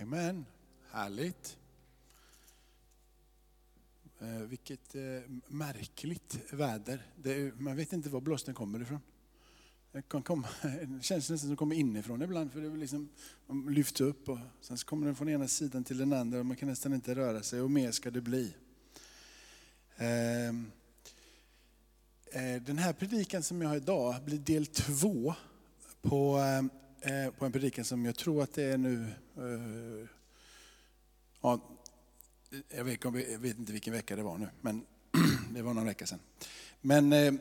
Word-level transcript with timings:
Amen. 0.00 0.46
Härligt. 0.90 1.56
Eh, 4.20 4.28
vilket 4.28 4.94
eh, 4.94 5.02
märkligt 5.46 6.38
väder. 6.52 7.06
Det, 7.16 7.60
man 7.60 7.76
vet 7.76 7.92
inte 7.92 8.08
var 8.08 8.20
blåsten 8.20 8.54
kommer 8.54 8.82
ifrån. 8.82 9.00
Det, 9.92 10.02
kan 10.02 10.22
komma, 10.22 10.48
det 10.62 11.04
känns 11.04 11.30
nästan 11.30 11.38
som 11.38 11.50
det 11.50 11.56
kommer 11.56 11.76
inifrån 11.76 12.22
ibland. 12.22 12.52
För 12.52 12.60
det 12.60 12.66
är 12.66 12.76
liksom, 12.76 13.08
man 13.46 13.74
lyfts 13.74 14.00
upp 14.00 14.28
och 14.28 14.38
sen 14.60 14.78
så 14.78 14.86
kommer 14.86 15.06
den 15.06 15.16
från 15.16 15.28
ena 15.28 15.48
sidan 15.48 15.84
till 15.84 15.98
den 15.98 16.12
andra 16.12 16.38
och 16.38 16.46
man 16.46 16.56
kan 16.56 16.68
nästan 16.68 16.94
inte 16.94 17.14
röra 17.14 17.42
sig 17.42 17.60
och 17.60 17.70
mer 17.70 17.90
ska 17.90 18.10
det 18.10 18.20
bli. 18.20 18.54
Ehm, 19.96 20.72
eh, 22.32 22.62
den 22.62 22.78
här 22.78 22.92
predikan 22.92 23.42
som 23.42 23.62
jag 23.62 23.68
har 23.68 23.76
idag 23.76 24.24
blir 24.24 24.38
del 24.38 24.66
två 24.66 25.34
på, 26.02 26.36
ehm, 26.36 26.70
Eh, 27.04 27.30
på 27.30 27.44
en 27.44 27.52
predikan 27.52 27.84
som 27.84 28.04
jag 28.04 28.16
tror 28.16 28.42
att 28.42 28.54
det 28.54 28.62
är 28.62 28.78
nu 28.78 29.06
eh, 29.36 30.08
Ja, 31.40 31.60
jag 32.68 32.84
vet, 32.84 33.04
jag 33.04 33.38
vet 33.38 33.58
inte 33.58 33.72
vilken 33.72 33.92
vecka 33.92 34.16
det 34.16 34.22
var 34.22 34.38
nu, 34.38 34.48
men 34.60 34.84
det 35.54 35.62
var 35.62 35.74
någon 35.74 35.86
vecka 35.86 36.06
sedan. 36.06 36.18
Men 36.80 37.12
eh, 37.12 37.34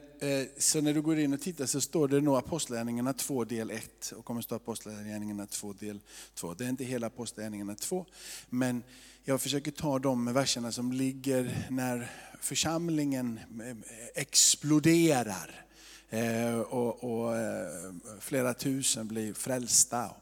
så 0.57 0.81
när 0.81 0.93
du 0.93 1.01
går 1.01 1.19
in 1.19 1.33
och 1.33 1.41
tittar 1.41 1.65
så 1.65 1.81
står 1.81 2.07
det 2.07 2.21
nog 2.21 2.37
Apostlagärningarna 2.37 3.13
2 3.13 3.43
del 3.43 3.71
1 3.71 4.11
och 4.17 4.25
kommer 4.25 4.41
stå 4.41 4.55
Apostlagärningarna 4.55 5.45
2 5.47 5.73
del 5.73 5.99
2. 6.33 6.53
Det 6.53 6.65
är 6.65 6.69
inte 6.69 6.83
hela 6.83 7.07
Apostlagärningarna 7.07 7.75
2, 7.75 8.05
men 8.49 8.83
jag 9.23 9.41
försöker 9.41 9.71
ta 9.71 9.99
de 9.99 10.33
verserna 10.33 10.71
som 10.71 10.91
ligger 10.91 11.67
när 11.69 12.11
församlingen 12.39 13.39
exploderar 14.15 15.65
Eh, 16.13 16.59
och, 16.59 17.03
och 17.03 17.37
eh, 17.37 17.93
flera 18.19 18.53
tusen 18.53 19.07
blir 19.07 19.33
frälsta 19.33 20.05
och 20.05 20.17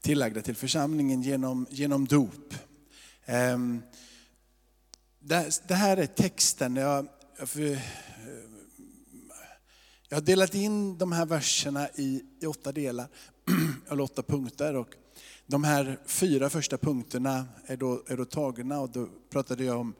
tillagda 0.00 0.42
till 0.42 0.56
församlingen 0.56 1.22
genom, 1.22 1.66
genom 1.70 2.06
dop. 2.06 2.54
Ehm, 3.24 3.82
det 5.68 5.74
här 5.74 5.96
är 5.96 6.06
texten. 6.06 6.76
Jag, 6.76 7.06
eh, 7.38 7.78
jag 10.08 10.16
har 10.16 10.20
delat 10.20 10.54
in 10.54 10.98
de 10.98 11.12
här 11.12 11.26
verserna 11.26 11.88
i, 11.94 12.22
i 12.40 12.46
åtta 12.46 12.72
delar, 12.72 13.06
eller 13.90 14.02
åtta 14.02 14.22
punkter. 14.22 14.76
Och 14.76 14.94
de 15.46 15.64
här 15.64 15.98
fyra 16.06 16.50
första 16.50 16.78
punkterna 16.78 17.46
är 17.66 17.76
då, 17.76 18.02
är 18.06 18.16
då 18.16 18.24
tagna 18.24 18.80
och 18.80 18.90
då 18.90 19.08
pratade 19.30 19.64
jag 19.64 19.80
om 19.80 19.94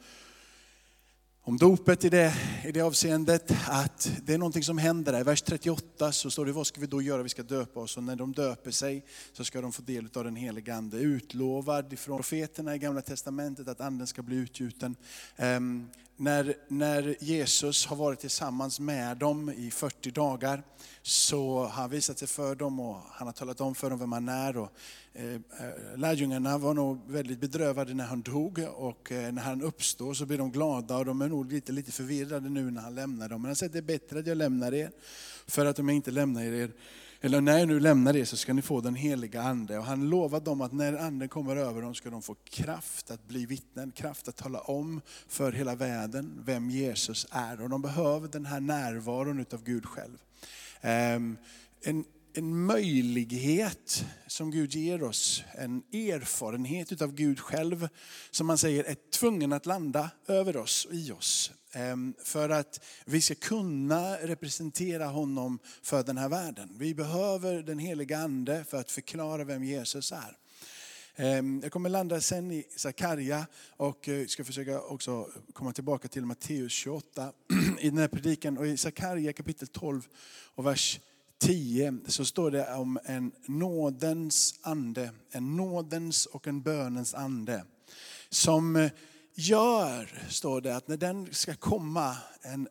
om 1.42 1.56
dopet 1.56 2.04
i 2.04 2.08
det, 2.08 2.34
i 2.64 2.72
det 2.72 2.80
avseendet, 2.80 3.52
att 3.68 4.12
det 4.22 4.34
är 4.34 4.38
någonting 4.38 4.62
som 4.62 4.78
händer 4.78 5.12
där. 5.12 5.20
I 5.20 5.22
vers 5.22 5.42
38 5.42 6.12
så 6.12 6.30
står 6.30 6.46
det, 6.46 6.52
vad 6.52 6.66
ska 6.66 6.80
vi 6.80 6.86
då 6.86 7.02
göra? 7.02 7.22
Vi 7.22 7.28
ska 7.28 7.42
döpa 7.42 7.80
oss 7.80 7.96
och 7.96 8.02
när 8.02 8.16
de 8.16 8.32
döper 8.32 8.70
sig 8.70 9.04
så 9.32 9.44
ska 9.44 9.60
de 9.60 9.72
få 9.72 9.82
del 9.82 10.08
av 10.14 10.24
den 10.24 10.36
helige 10.36 10.74
Ande. 10.74 10.96
Utlovad 10.96 11.98
från 11.98 12.16
profeterna 12.16 12.74
i 12.74 12.78
Gamla 12.78 13.02
Testamentet 13.02 13.68
att 13.68 13.80
Anden 13.80 14.06
ska 14.06 14.22
bli 14.22 14.36
utgjuten. 14.36 14.96
Um, 15.36 15.90
när, 16.16 16.54
när 16.68 17.16
Jesus 17.20 17.86
har 17.86 17.96
varit 17.96 18.20
tillsammans 18.20 18.80
med 18.80 19.16
dem 19.16 19.50
i 19.50 19.70
40 19.70 20.10
dagar 20.10 20.62
så 21.02 21.58
har 21.58 21.68
han 21.68 21.90
visat 21.90 22.18
sig 22.18 22.28
för 22.28 22.54
dem 22.54 22.80
och 22.80 23.00
han 23.10 23.28
har 23.28 23.32
talat 23.32 23.60
om 23.60 23.74
för 23.74 23.90
dem 23.90 23.98
vem 23.98 24.12
han 24.12 24.28
är. 24.28 24.56
Och, 24.56 24.72
Eh, 25.14 25.34
eh, 25.34 25.38
lärjungarna 25.96 26.58
var 26.58 26.74
nog 26.74 27.10
väldigt 27.10 27.40
bedrövade 27.40 27.94
när 27.94 28.04
han 28.04 28.22
dog 28.22 28.66
och 28.76 29.12
eh, 29.12 29.32
när 29.32 29.42
han 29.42 29.62
uppstår 29.62 30.14
så 30.14 30.26
blir 30.26 30.38
de 30.38 30.50
glada 30.50 30.96
och 30.96 31.04
de 31.04 31.22
är 31.22 31.28
nog 31.28 31.52
lite, 31.52 31.72
lite 31.72 31.92
förvirrade 31.92 32.48
nu 32.48 32.70
när 32.70 32.80
han 32.80 32.94
lämnar 32.94 33.28
dem. 33.28 33.42
Men 33.42 33.48
han 33.48 33.56
säger 33.56 33.72
det 33.72 33.78
är 33.78 33.82
bättre 33.82 34.18
att 34.18 34.26
jag 34.26 34.36
lämnar 34.36 34.74
er 34.74 34.90
för 35.46 35.66
att 35.66 35.78
om 35.78 35.88
jag 35.88 35.96
inte 35.96 36.10
lämnar 36.10 36.42
er 36.42 36.72
eller 37.20 37.40
när 37.40 37.58
jag 37.58 37.68
nu 37.68 37.80
lämnar 37.80 38.16
er 38.16 38.24
så 38.24 38.36
ska 38.36 38.52
ni 38.52 38.62
få 38.62 38.80
den 38.80 38.94
heliga 38.94 39.42
Ande. 39.42 39.78
Och 39.78 39.84
han 39.84 40.08
lovar 40.08 40.40
dem 40.40 40.60
att 40.60 40.72
när 40.72 40.92
Anden 40.92 41.28
kommer 41.28 41.56
över 41.56 41.82
dem 41.82 41.94
ska 41.94 42.10
de 42.10 42.22
få 42.22 42.34
kraft 42.44 43.10
att 43.10 43.28
bli 43.28 43.46
vittnen, 43.46 43.90
kraft 43.90 44.28
att 44.28 44.36
tala 44.36 44.60
om 44.60 45.00
för 45.28 45.52
hela 45.52 45.74
världen 45.74 46.42
vem 46.44 46.70
Jesus 46.70 47.26
är. 47.30 47.62
Och 47.62 47.70
de 47.70 47.82
behöver 47.82 48.28
den 48.28 48.46
här 48.46 48.60
närvaron 48.60 49.40
utav 49.40 49.64
Gud 49.64 49.86
själv. 49.86 50.18
Ehm, 50.80 51.36
en, 51.82 52.04
en 52.34 52.66
möjlighet 52.66 54.04
som 54.26 54.50
Gud 54.50 54.74
ger 54.74 55.02
oss, 55.02 55.42
en 55.52 55.82
erfarenhet 55.92 56.92
utav 56.92 57.14
Gud 57.14 57.40
själv, 57.40 57.88
som 58.30 58.46
man 58.46 58.58
säger 58.58 58.84
är 58.84 58.96
tvungen 59.10 59.52
att 59.52 59.66
landa 59.66 60.10
över 60.26 60.56
oss 60.56 60.84
och 60.84 60.94
i 60.94 61.12
oss. 61.12 61.52
Ehm, 61.72 62.14
för 62.24 62.48
att 62.48 62.84
vi 63.04 63.20
ska 63.20 63.34
kunna 63.34 64.16
representera 64.16 65.06
honom 65.06 65.58
för 65.82 66.02
den 66.02 66.18
här 66.18 66.28
världen. 66.28 66.70
Vi 66.78 66.94
behöver 66.94 67.62
den 67.62 67.78
heliga 67.78 68.18
ande 68.18 68.64
för 68.64 68.80
att 68.80 68.90
förklara 68.90 69.44
vem 69.44 69.64
Jesus 69.64 70.12
är. 70.12 70.36
Ehm, 71.16 71.60
jag 71.62 71.72
kommer 71.72 71.88
landa 71.88 72.20
sen 72.20 72.50
i 72.50 72.64
Sakarja 72.76 73.46
och 73.76 74.08
eh, 74.08 74.26
ska 74.26 74.44
försöka 74.44 74.80
också 74.80 75.28
komma 75.52 75.72
tillbaka 75.72 76.08
till 76.08 76.26
Matteus 76.26 76.72
28 76.72 77.32
i 77.80 77.90
den 77.90 77.98
här 77.98 78.08
predikan. 78.08 78.58
Och 78.58 78.66
i 78.66 78.76
Sakarja 78.76 79.32
kapitel 79.32 79.68
12 79.68 80.08
och 80.54 80.66
vers 80.66 81.00
10 81.40 81.98
så 82.06 82.24
står 82.24 82.50
det 82.50 82.74
om 82.74 82.98
en 83.04 83.32
nådens 83.46 84.54
ande, 84.62 85.10
en 85.30 85.56
nådens 85.56 86.26
och 86.26 86.46
en 86.46 86.62
bönens 86.62 87.14
ande. 87.14 87.64
Som 88.28 88.76
eh, 88.76 88.90
gör, 89.34 90.24
står 90.28 90.60
det, 90.60 90.76
att 90.76 90.88
när 90.88 90.96
den 90.96 91.28
ska 91.32 91.54
komma, 91.54 92.16
en 92.42 92.68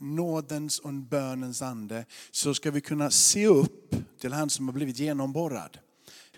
nådens 0.00 0.78
och 0.78 0.88
en 0.88 1.06
bönens 1.06 1.62
ande, 1.62 2.04
så 2.30 2.54
ska 2.54 2.70
vi 2.70 2.80
kunna 2.80 3.10
se 3.10 3.46
upp 3.46 3.94
till 4.20 4.32
han 4.32 4.50
som 4.50 4.68
har 4.68 4.72
blivit 4.72 4.98
genomborrad. 4.98 5.78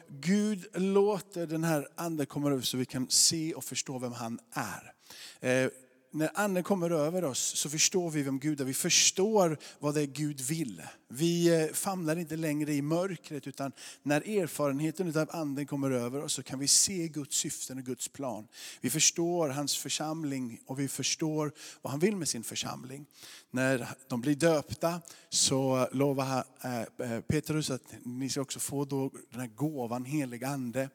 Gud 0.09 0.67
låter 0.75 1.47
den 1.47 1.65
här 1.65 1.89
anden 1.95 2.27
komma 2.27 2.51
över 2.51 2.63
så 2.63 2.77
vi 2.77 2.85
kan 2.85 3.11
se 3.11 3.55
och 3.55 3.65
förstå 3.65 3.99
vem 3.99 4.13
han 4.13 4.39
är. 4.53 4.93
Eh, 5.41 5.71
när 6.13 6.31
anden 6.35 6.63
kommer 6.63 6.91
över 6.91 7.25
oss 7.25 7.39
så 7.39 7.71
förstår 7.71 8.11
vi 8.11 8.23
vem 8.23 8.39
Gud 8.39 8.61
är. 8.61 8.65
Vi 8.65 8.75
förstår 8.75 9.59
vad 9.79 9.95
det 9.95 10.01
är 10.01 10.07
Gud 10.07 10.41
vill. 10.41 10.83
Vi 11.09 11.63
eh, 11.63 11.73
famlar 11.73 12.19
inte 12.19 12.37
längre 12.37 12.75
i 12.75 12.83
mörkret 12.83 13.47
utan 13.47 13.73
när 14.03 14.39
erfarenheten 14.39 15.17
av 15.17 15.29
anden 15.33 15.67
kommer 15.67 15.91
över 15.91 16.23
oss 16.23 16.33
så 16.33 16.43
kan 16.43 16.59
vi 16.59 16.69
se 16.69 17.09
Guds 17.09 17.37
syften 17.37 17.79
och 17.79 17.85
Guds 17.85 18.09
plan. 18.09 18.49
Vi 18.81 18.91
förstår 18.91 19.49
hans 19.49 19.77
församling 19.77 20.61
och 20.67 20.81
vi 20.81 20.89
förstår 20.89 21.53
vad 21.83 21.91
han 21.91 22.01
vill 22.01 22.17
med 22.17 22.29
sin 22.29 22.45
församling. 22.45 23.07
När 23.51 23.89
de 24.09 24.21
blir 24.21 24.35
döpta 24.35 25.01
så 25.29 25.89
lovar 25.93 26.45
eh, 26.65 27.13
eh, 27.13 27.21
Petrus 27.21 27.71
att 27.71 27.95
ni 28.05 28.29
ska 28.29 28.41
också 28.41 28.61
få 28.61 28.85
då 28.85 29.11
den 29.31 29.41
här 29.41 29.49
gåvan 29.49 30.05
helig 30.05 30.45
ande. 30.45 30.89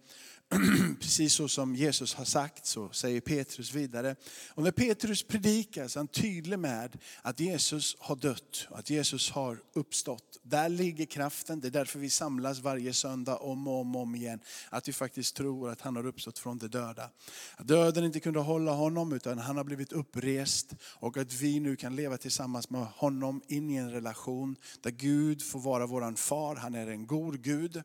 precis 1.00 1.33
så 1.33 1.47
som 1.47 1.75
Jesus 1.75 2.13
har 2.13 2.25
sagt, 2.25 2.66
så 2.66 2.89
säger 2.89 3.22
Petrus 3.22 3.73
vidare. 3.73 4.16
Och 4.50 4.63
när 4.63 4.72
Petrus 4.72 5.23
predikar 5.23 5.88
så 5.88 6.00
är 6.00 6.01
han 6.01 6.07
tydlig 6.07 6.59
med 6.59 6.97
att 7.22 7.39
Jesus 7.39 7.95
har 8.00 8.16
dött 8.16 8.67
och 8.69 8.79
att 8.79 8.89
Jesus 8.89 9.31
har 9.31 9.59
uppstått. 9.73 10.39
Där 10.44 10.69
ligger 10.69 11.05
kraften, 11.05 11.59
det 11.59 11.67
är 11.67 11.72
därför 11.72 12.00
vi 12.00 12.09
samlas 12.09 12.59
varje 12.59 12.94
söndag 12.94 13.38
om 13.38 13.67
och 13.67 13.79
om, 13.79 13.95
och 13.95 14.01
om 14.01 14.16
igen. 14.16 14.39
Att 14.69 14.88
vi 14.88 14.94
faktiskt 14.94 15.35
tror 15.35 15.69
att 15.69 15.81
han 15.81 15.95
har 15.95 16.05
uppstått 16.05 16.39
från 16.39 16.57
de 16.57 16.67
döda. 16.67 17.09
Att 17.55 17.67
döden 17.67 18.03
inte 18.03 18.19
kunde 18.19 18.39
hålla 18.39 18.72
honom 18.72 19.13
utan 19.13 19.38
han 19.38 19.57
har 19.57 19.63
blivit 19.63 19.91
upprest 19.91 20.73
och 20.81 21.17
att 21.17 21.34
vi 21.34 21.59
nu 21.59 21.75
kan 21.75 21.95
leva 21.95 22.17
tillsammans 22.17 22.69
med 22.69 22.85
honom 22.85 23.41
in 23.47 23.69
i 23.69 23.75
en 23.75 23.91
relation 23.91 24.55
där 24.81 24.91
Gud 24.91 25.41
får 25.41 25.59
vara 25.59 25.88
våran 25.88 26.16
far, 26.16 26.55
han 26.55 26.75
är 26.75 26.88
en 26.88 27.07
god 27.07 27.41
Gud. 27.41 27.81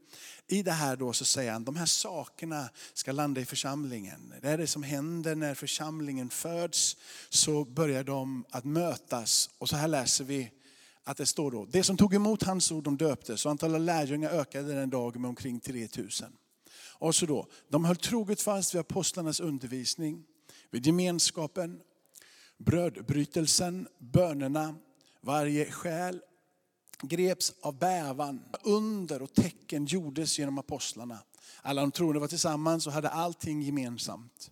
I 0.46 0.62
det 0.62 0.72
här 0.72 0.96
då 0.96 1.12
så 1.12 1.24
säger 1.24 1.52
han, 1.52 1.64
de 1.64 1.76
här 1.76 1.86
sakerna 1.86 2.49
ska 2.94 3.12
landa 3.12 3.40
i 3.40 3.44
församlingen. 3.44 4.34
Det 4.42 4.48
är 4.48 4.58
det 4.58 4.66
som 4.66 4.82
händer 4.82 5.34
när 5.34 5.54
församlingen 5.54 6.30
föds, 6.30 6.96
så 7.28 7.64
börjar 7.64 8.04
de 8.04 8.44
att 8.50 8.64
mötas. 8.64 9.50
Och 9.58 9.68
så 9.68 9.76
här 9.76 9.88
läser 9.88 10.24
vi 10.24 10.50
att 11.04 11.16
det 11.16 11.26
står 11.26 11.50
då, 11.50 11.66
det 11.70 11.82
som 11.82 11.96
tog 11.96 12.14
emot 12.14 12.42
hans 12.42 12.72
ord 12.72 12.84
de 12.84 12.96
döptes 12.96 13.44
och 13.44 13.50
antalet 13.50 13.80
lärjungar 13.80 14.30
ökade 14.30 14.74
den 14.74 14.90
dagen 14.90 15.22
med 15.22 15.28
omkring 15.28 15.60
3000. 15.60 16.32
Och 17.00 17.14
så 17.14 17.26
då, 17.26 17.46
de 17.68 17.84
höll 17.84 17.96
troget 17.96 18.42
fast 18.42 18.74
vid 18.74 18.80
apostlarnas 18.80 19.40
undervisning, 19.40 20.24
vid 20.70 20.86
gemenskapen, 20.86 21.80
brödbrytelsen, 22.58 23.88
bönerna, 23.98 24.74
varje 25.20 25.70
själ 25.70 26.20
greps 27.02 27.52
av 27.60 27.78
bävan. 27.78 28.44
Under 28.62 29.22
och 29.22 29.34
tecken 29.34 29.86
gjordes 29.86 30.38
genom 30.38 30.58
apostlarna. 30.58 31.18
Alla 31.62 31.80
de 31.80 31.90
troende 31.90 32.20
var 32.20 32.28
tillsammans 32.28 32.86
och 32.86 32.92
hade 32.92 33.08
allting 33.08 33.62
gemensamt. 33.62 34.50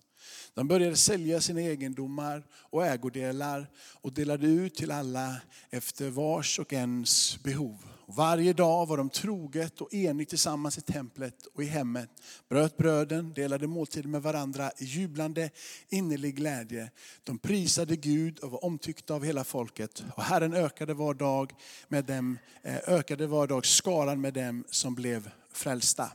De 0.53 0.67
började 0.67 0.95
sälja 0.95 1.41
sina 1.41 1.61
egendomar 1.61 2.43
och 2.53 2.85
ägodelar 2.85 3.69
och 4.01 4.13
delade 4.13 4.47
ut 4.47 4.75
till 4.75 4.91
alla 4.91 5.35
efter 5.69 6.09
vars 6.09 6.59
och 6.59 6.73
ens 6.73 7.43
behov. 7.43 7.77
Varje 8.11 8.53
dag 8.53 8.85
var 8.85 8.97
de 8.97 9.09
troget 9.09 9.81
och 9.81 9.93
enigt 9.93 10.29
tillsammans 10.29 10.77
i 10.77 10.81
templet 10.81 11.45
och 11.53 11.63
i 11.63 11.65
hemmet. 11.65 12.09
Bröt 12.49 12.77
bröden, 12.77 13.33
delade 13.33 13.67
måltider 13.67 14.09
med 14.09 14.21
varandra 14.21 14.71
i 14.77 14.85
jublande 14.85 15.49
innerlig 15.89 16.35
glädje. 16.35 16.91
De 17.23 17.37
prisade 17.37 17.95
Gud 17.95 18.39
och 18.39 18.51
var 18.51 18.65
omtyckta 18.65 19.13
av 19.13 19.23
hela 19.23 19.43
folket. 19.43 20.03
Och 20.15 20.23
Herren 20.23 20.53
ökade 20.53 20.93
var 20.93 21.13
dag, 21.13 21.53
med 21.87 22.05
dem, 22.05 22.37
eh, 22.63 22.77
ökade 22.87 23.27
var 23.27 23.47
dag 23.47 23.65
skaran 23.65 24.21
med 24.21 24.33
dem 24.33 24.63
som 24.69 24.95
blev 24.95 25.29
frälsta. 25.53 26.11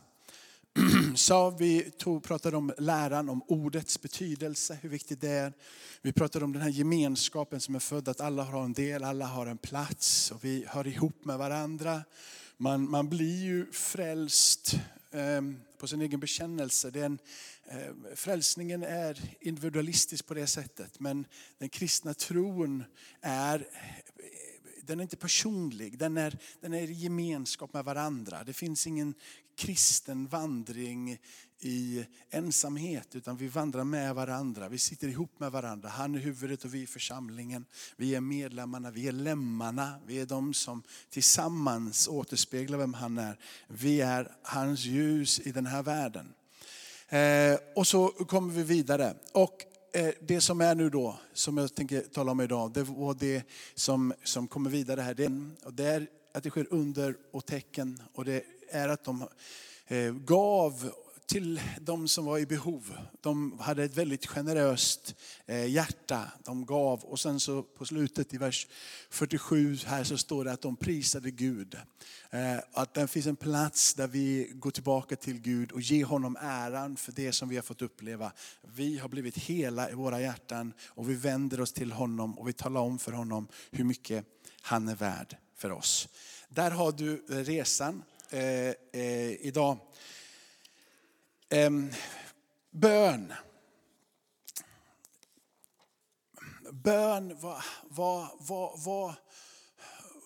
sa, 1.14 1.50
vi 1.50 1.90
tog, 1.90 2.22
pratade 2.22 2.56
om 2.56 2.72
läran 2.78 3.28
om 3.28 3.42
ordets 3.42 4.02
betydelse, 4.02 4.78
hur 4.82 4.88
viktigt 4.88 5.20
det 5.20 5.30
är. 5.30 5.52
Vi 6.02 6.12
pratade 6.12 6.44
om 6.44 6.52
den 6.52 6.62
här 6.62 6.70
gemenskapen 6.70 7.60
som 7.60 7.74
är 7.74 7.78
född, 7.78 8.08
att 8.08 8.20
alla 8.20 8.42
har 8.42 8.64
en 8.64 8.72
del, 8.72 9.04
alla 9.04 9.26
har 9.26 9.46
en 9.46 9.58
plats 9.58 10.30
och 10.30 10.44
vi 10.44 10.64
hör 10.68 10.86
ihop 10.86 11.24
med 11.24 11.38
varandra. 11.38 12.02
Man, 12.56 12.90
man 12.90 13.08
blir 13.08 13.42
ju 13.44 13.72
frälst 13.72 14.74
eh, 15.10 15.42
på 15.78 15.86
sin 15.86 16.00
egen 16.00 16.20
bekännelse. 16.20 16.90
Den, 16.90 17.18
eh, 17.66 18.14
frälsningen 18.14 18.82
är 18.82 19.20
individualistisk 19.40 20.26
på 20.26 20.34
det 20.34 20.46
sättet, 20.46 21.00
men 21.00 21.26
den 21.58 21.68
kristna 21.68 22.14
tron 22.14 22.84
är 23.20 23.66
den 24.86 25.00
är 25.00 25.02
inte 25.02 25.16
personlig, 25.16 25.98
den 25.98 26.16
är, 26.16 26.38
den 26.60 26.74
är 26.74 26.90
i 26.90 26.92
gemenskap 26.92 27.72
med 27.72 27.84
varandra. 27.84 28.44
Det 28.44 28.52
finns 28.52 28.86
ingen 28.86 29.14
kristen 29.56 30.26
vandring 30.26 31.18
i 31.60 32.04
ensamhet, 32.30 33.16
utan 33.16 33.36
vi 33.36 33.48
vandrar 33.48 33.84
med 33.84 34.14
varandra. 34.14 34.68
Vi 34.68 34.78
sitter 34.78 35.08
ihop 35.08 35.40
med 35.40 35.52
varandra. 35.52 35.88
Han 35.88 36.14
är 36.14 36.18
huvudet 36.18 36.64
och 36.64 36.74
vi 36.74 36.82
är 36.82 36.86
församlingen. 36.86 37.64
Vi 37.96 38.14
är 38.14 38.20
medlemmarna, 38.20 38.90
vi 38.90 39.08
är 39.08 39.12
lemmarna. 39.12 40.00
Vi 40.06 40.20
är 40.20 40.26
de 40.26 40.54
som 40.54 40.82
tillsammans 41.10 42.08
återspeglar 42.08 42.78
vem 42.78 42.94
han 42.94 43.18
är. 43.18 43.38
Vi 43.68 44.00
är 44.00 44.32
hans 44.42 44.84
ljus 44.84 45.40
i 45.40 45.52
den 45.52 45.66
här 45.66 45.82
världen. 45.82 46.34
Eh, 47.08 47.58
och 47.74 47.86
så 47.86 48.08
kommer 48.08 48.54
vi 48.54 48.62
vidare. 48.62 49.14
Och 49.32 49.64
Eh, 49.96 50.10
det 50.20 50.40
som 50.40 50.60
är 50.60 50.74
nu 50.74 50.90
då, 50.90 51.18
som 51.32 51.56
jag 51.56 51.74
tänker 51.74 52.00
tala 52.00 52.32
om 52.32 52.40
idag, 52.40 52.72
det 52.72 52.82
var 52.82 53.14
det 53.14 53.42
som, 53.74 54.14
som 54.24 54.48
kommer 54.48 54.70
vidare 54.70 55.00
här. 55.00 55.14
Det, 55.14 55.30
och 55.64 55.74
det 55.74 55.84
är 55.84 56.06
att 56.32 56.42
det 56.42 56.50
sker 56.50 56.66
under 56.70 57.16
och 57.32 57.46
tecken. 57.46 58.02
Och 58.14 58.24
det 58.24 58.44
är 58.70 58.88
att 58.88 59.04
de 59.04 59.28
eh, 59.86 60.12
gav 60.12 60.90
till 61.26 61.60
de 61.80 62.08
som 62.08 62.24
var 62.24 62.38
i 62.38 62.46
behov. 62.46 62.96
De 63.20 63.58
hade 63.58 63.84
ett 63.84 63.96
väldigt 63.96 64.26
generöst 64.26 65.14
eh, 65.46 65.66
hjärta. 65.66 66.32
De 66.44 66.66
gav 66.66 67.04
och 67.04 67.20
sen 67.20 67.40
så 67.40 67.62
på 67.62 67.84
slutet 67.84 68.34
i 68.34 68.38
vers 68.38 68.66
47 69.10 69.76
här 69.86 70.04
så 70.04 70.18
står 70.18 70.44
det 70.44 70.52
att 70.52 70.60
de 70.60 70.76
prisade 70.76 71.30
Gud. 71.30 71.76
Eh, 72.30 72.58
att 72.72 72.94
det 72.94 73.06
finns 73.06 73.26
en 73.26 73.36
plats 73.36 73.94
där 73.94 74.06
vi 74.06 74.50
går 74.54 74.70
tillbaka 74.70 75.16
till 75.16 75.40
Gud 75.40 75.72
och 75.72 75.80
ger 75.80 76.04
honom 76.04 76.36
äran 76.40 76.96
för 76.96 77.12
det 77.12 77.32
som 77.32 77.48
vi 77.48 77.56
har 77.56 77.62
fått 77.62 77.82
uppleva. 77.82 78.32
Vi 78.74 78.98
har 78.98 79.08
blivit 79.08 79.38
hela 79.38 79.90
i 79.90 79.94
våra 79.94 80.20
hjärtan 80.20 80.72
och 80.86 81.10
vi 81.10 81.14
vänder 81.14 81.60
oss 81.60 81.72
till 81.72 81.92
honom 81.92 82.38
och 82.38 82.48
vi 82.48 82.52
talar 82.52 82.80
om 82.80 82.98
för 82.98 83.12
honom 83.12 83.48
hur 83.70 83.84
mycket 83.84 84.24
han 84.60 84.88
är 84.88 84.94
värd 84.94 85.36
för 85.56 85.70
oss. 85.70 86.08
Där 86.48 86.70
har 86.70 86.92
du 86.92 87.24
eh, 87.30 87.36
resan 87.36 88.02
idag. 89.40 89.78
Ehm, 91.54 91.90
bön. 92.70 93.32
Bön, 96.72 97.36
vad, 97.40 97.62
vad, 97.88 98.28
vad, 98.38 98.80
vad, 98.84 99.14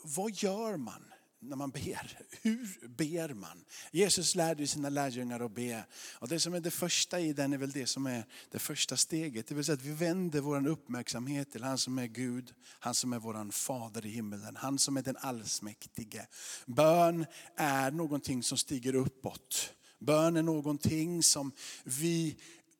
vad 0.03 0.33
gör 0.35 0.77
man 0.77 1.05
när 1.39 1.57
man 1.57 1.71
ber? 1.71 2.19
Hur 2.43 2.89
ber 2.89 3.35
man? 3.35 3.65
Jesus 3.91 4.35
lärde 4.35 4.67
sina 4.67 4.89
lärjungar 4.89 5.41
att 5.41 5.55
be. 5.55 5.85
Och 6.13 6.29
det 6.29 6.41
som 6.41 6.55
är 6.55 6.61
det 6.61 6.71
första 6.71 7.21
i 7.21 7.33
den 7.33 7.53
är 7.53 7.59
väl 7.59 7.71
det 7.71 7.87
som 7.87 8.07
är 8.07 8.25
det 8.51 8.59
första 8.59 8.97
steget. 8.97 9.47
Det 9.47 9.55
vill 9.55 9.65
säga 9.65 9.75
att 9.75 9.83
vi 9.83 9.93
vänder 9.93 10.41
vår 10.41 10.67
uppmärksamhet 10.67 11.53
till 11.53 11.65
han 11.65 11.79
som 11.79 11.99
är 11.99 12.07
Gud, 12.07 12.55
han 12.79 12.95
som 12.95 13.13
är 13.13 13.19
vår 13.19 13.51
fader 13.51 14.07
i 14.07 14.11
himmelen, 14.11 14.57
han 14.57 14.79
som 14.79 14.97
är 14.97 15.03
den 15.03 15.17
allsmäktige. 15.17 16.27
Bön 16.67 17.27
är 17.57 17.91
någonting 17.91 18.43
som 18.43 18.59
stiger 18.59 18.95
uppåt. 18.95 19.75
Bön 19.99 20.37
är 20.37 20.43
någonting 20.43 21.23
som 21.23 21.53
vi 21.85 22.37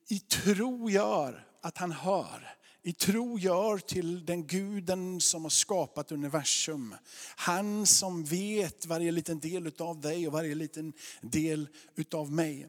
i 0.09 0.19
tro 0.19 0.91
gör 0.91 1.47
att 1.61 1.79
han 1.79 1.93
hör. 1.93 2.55
I 2.83 2.93
tro 2.93 3.39
gör 3.39 3.79
till 3.79 4.27
den 4.27 4.47
guden 4.47 5.21
som 5.21 5.43
har 5.43 5.51
skapat 5.51 6.13
universum. 6.13 6.95
Han 7.37 7.87
som 7.87 8.25
vet 8.25 8.87
varje 8.87 9.11
liten 9.11 9.41
del 9.41 9.73
av 9.79 10.01
dig 10.01 10.27
och 10.27 10.33
varje 10.33 10.55
liten 10.55 10.93
del 11.21 11.69
av 12.13 12.33
mig. 12.33 12.69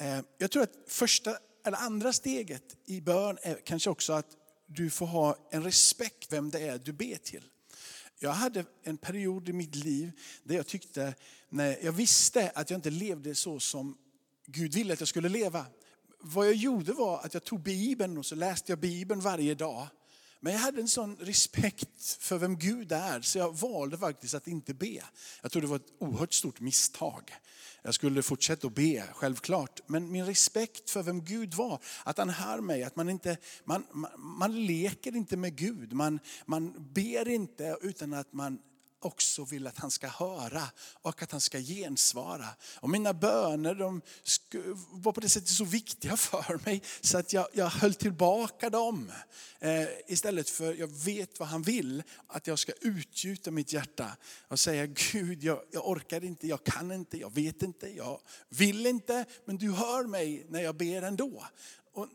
Eh, 0.00 0.20
jag 0.38 0.50
tror 0.50 0.62
att 0.62 0.76
första 0.86 1.36
eller 1.66 1.78
andra 1.78 2.12
steget 2.12 2.76
i 2.86 3.00
bön 3.00 3.38
är 3.42 3.54
kanske 3.64 3.90
också 3.90 4.12
att 4.12 4.36
du 4.66 4.90
får 4.90 5.06
ha 5.06 5.36
en 5.50 5.62
respekt 5.62 6.32
vem 6.32 6.50
det 6.50 6.60
är 6.60 6.78
du 6.78 6.92
ber 6.92 7.16
till. 7.16 7.44
Jag 8.22 8.30
hade 8.30 8.64
en 8.82 8.96
period 8.96 9.48
i 9.48 9.52
mitt 9.52 9.74
liv 9.74 10.12
där 10.44 10.54
jag 10.56 10.66
tyckte, 10.66 11.14
när 11.48 11.84
jag 11.84 11.92
visste 11.92 12.52
att 12.54 12.70
jag 12.70 12.78
inte 12.78 12.90
levde 12.90 13.34
så 13.34 13.60
som 13.60 13.96
Gud 14.46 14.74
ville 14.74 14.92
att 14.92 15.00
jag 15.00 15.08
skulle 15.08 15.28
leva. 15.28 15.66
Vad 16.18 16.46
jag 16.46 16.54
gjorde 16.54 16.92
var 16.92 17.20
att 17.20 17.34
jag 17.34 17.44
tog 17.44 17.60
Bibeln 17.60 18.18
och 18.18 18.26
så 18.26 18.34
läste 18.34 18.72
jag 18.72 18.78
Bibeln 18.78 19.20
varje 19.20 19.54
dag. 19.54 19.86
Men 20.40 20.52
jag 20.52 20.60
hade 20.60 20.80
en 20.80 20.88
sån 20.88 21.16
respekt 21.16 22.16
för 22.20 22.38
vem 22.38 22.58
Gud 22.58 22.92
är 22.92 23.20
så 23.20 23.38
jag 23.38 23.56
valde 23.56 23.98
faktiskt 23.98 24.34
att 24.34 24.46
inte 24.46 24.74
be. 24.74 25.02
Jag 25.42 25.52
tror 25.52 25.62
det 25.62 25.68
var 25.68 25.76
ett 25.76 25.92
oerhört 25.98 26.32
stort 26.32 26.60
misstag. 26.60 27.32
Jag 27.82 27.94
skulle 27.94 28.22
fortsätta 28.22 28.66
att 28.66 28.74
be, 28.74 29.04
självklart. 29.12 29.80
Men 29.86 30.12
min 30.12 30.26
respekt 30.26 30.90
för 30.90 31.02
vem 31.02 31.24
Gud 31.24 31.54
var, 31.54 31.82
att 32.04 32.18
han 32.18 32.30
hör 32.30 32.60
mig, 32.60 32.82
att 32.82 32.96
man 32.96 33.08
inte, 33.08 33.36
man, 33.64 33.86
man, 33.92 34.10
man 34.16 34.66
leker 34.66 35.16
inte 35.16 35.36
med 35.36 35.56
Gud. 35.56 35.92
Man, 35.92 36.20
man 36.46 36.92
ber 36.94 37.28
inte 37.28 37.76
utan 37.82 38.12
att 38.12 38.32
man 38.32 38.58
också 39.00 39.44
vill 39.44 39.66
att 39.66 39.78
han 39.78 39.90
ska 39.90 40.08
höra 40.08 40.62
och 41.02 41.22
att 41.22 41.32
han 41.32 41.40
ska 41.40 41.58
gensvara. 41.58 42.48
Och 42.80 42.90
mina 42.90 43.14
böner 43.14 43.74
de 43.74 44.02
var 44.90 45.12
på 45.12 45.20
det 45.20 45.28
sättet 45.28 45.48
så 45.48 45.64
viktiga 45.64 46.16
för 46.16 46.64
mig 46.64 46.82
så 47.00 47.18
att 47.18 47.32
jag, 47.32 47.46
jag 47.52 47.66
höll 47.66 47.94
tillbaka 47.94 48.70
dem. 48.70 49.12
Eh, 49.58 49.88
istället 50.06 50.50
för, 50.50 50.74
jag 50.74 51.04
vet 51.04 51.40
vad 51.40 51.48
han 51.48 51.62
vill, 51.62 52.02
att 52.26 52.46
jag 52.46 52.58
ska 52.58 52.72
utgjuta 52.80 53.50
mitt 53.50 53.72
hjärta 53.72 54.16
och 54.48 54.60
säga 54.60 54.86
Gud 54.86 55.44
jag, 55.44 55.60
jag 55.70 55.88
orkar 55.88 56.24
inte, 56.24 56.46
jag 56.46 56.64
kan 56.64 56.92
inte, 56.92 57.18
jag 57.18 57.34
vet 57.34 57.62
inte, 57.62 57.88
jag 57.88 58.20
vill 58.48 58.86
inte, 58.86 59.24
men 59.44 59.58
du 59.58 59.72
hör 59.72 60.04
mig 60.04 60.46
när 60.48 60.62
jag 60.62 60.76
ber 60.76 61.02
ändå. 61.02 61.44
Och 61.92 62.08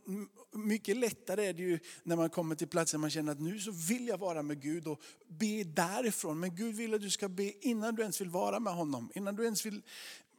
mycket 0.51 0.97
lättare 0.97 1.45
är 1.45 1.53
det 1.53 1.63
ju 1.63 1.79
när 2.03 2.15
man 2.15 2.29
kommer 2.29 2.55
till 2.55 2.67
platsen 2.67 3.01
man 3.01 3.09
känner 3.09 3.31
att 3.31 3.39
nu 3.39 3.59
så 3.59 3.71
vill 3.71 4.07
jag 4.07 4.17
vara 4.17 4.41
med 4.41 4.61
Gud 4.61 4.87
och 4.87 5.01
be 5.27 5.63
därifrån. 5.63 6.39
Men 6.39 6.55
Gud 6.55 6.75
vill 6.75 6.93
att 6.93 7.01
du 7.01 7.09
ska 7.09 7.29
be 7.29 7.67
innan 7.67 7.95
du 7.95 8.01
ens 8.01 8.21
vill 8.21 8.29
vara 8.29 8.59
med 8.59 8.73
honom. 8.73 9.11
Innan 9.15 9.35
du 9.35 9.43
ens 9.43 9.65
vill 9.65 9.81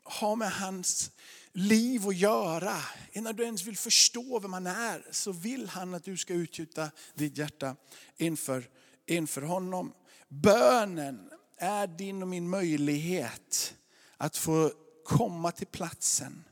ha 0.05 0.37
med 0.37 0.53
hans 0.53 1.11
liv 1.53 2.09
att 2.09 2.17
göra. 2.17 2.77
Innan 3.13 3.37
du 3.37 3.45
ens 3.45 3.67
vill 3.67 3.77
förstå 3.77 4.39
vem 4.39 4.53
han 4.53 4.67
är 4.67 5.07
så 5.11 5.33
vill 5.33 5.69
han 5.69 5.95
att 5.95 6.05
du 6.05 6.17
ska 6.17 6.35
utgjuta 6.35 6.91
ditt 7.15 7.39
hjärta 7.39 7.77
inför, 8.17 8.69
inför 9.07 9.43
honom. 9.43 9.93
Bönen 10.29 11.31
är 11.57 11.87
din 11.87 12.23
och 12.23 12.29
min 12.29 12.49
möjlighet 12.51 13.75
att 14.17 14.37
få 14.37 14.73
komma 15.05 15.53
till 15.53 15.67
platsen 15.67 16.45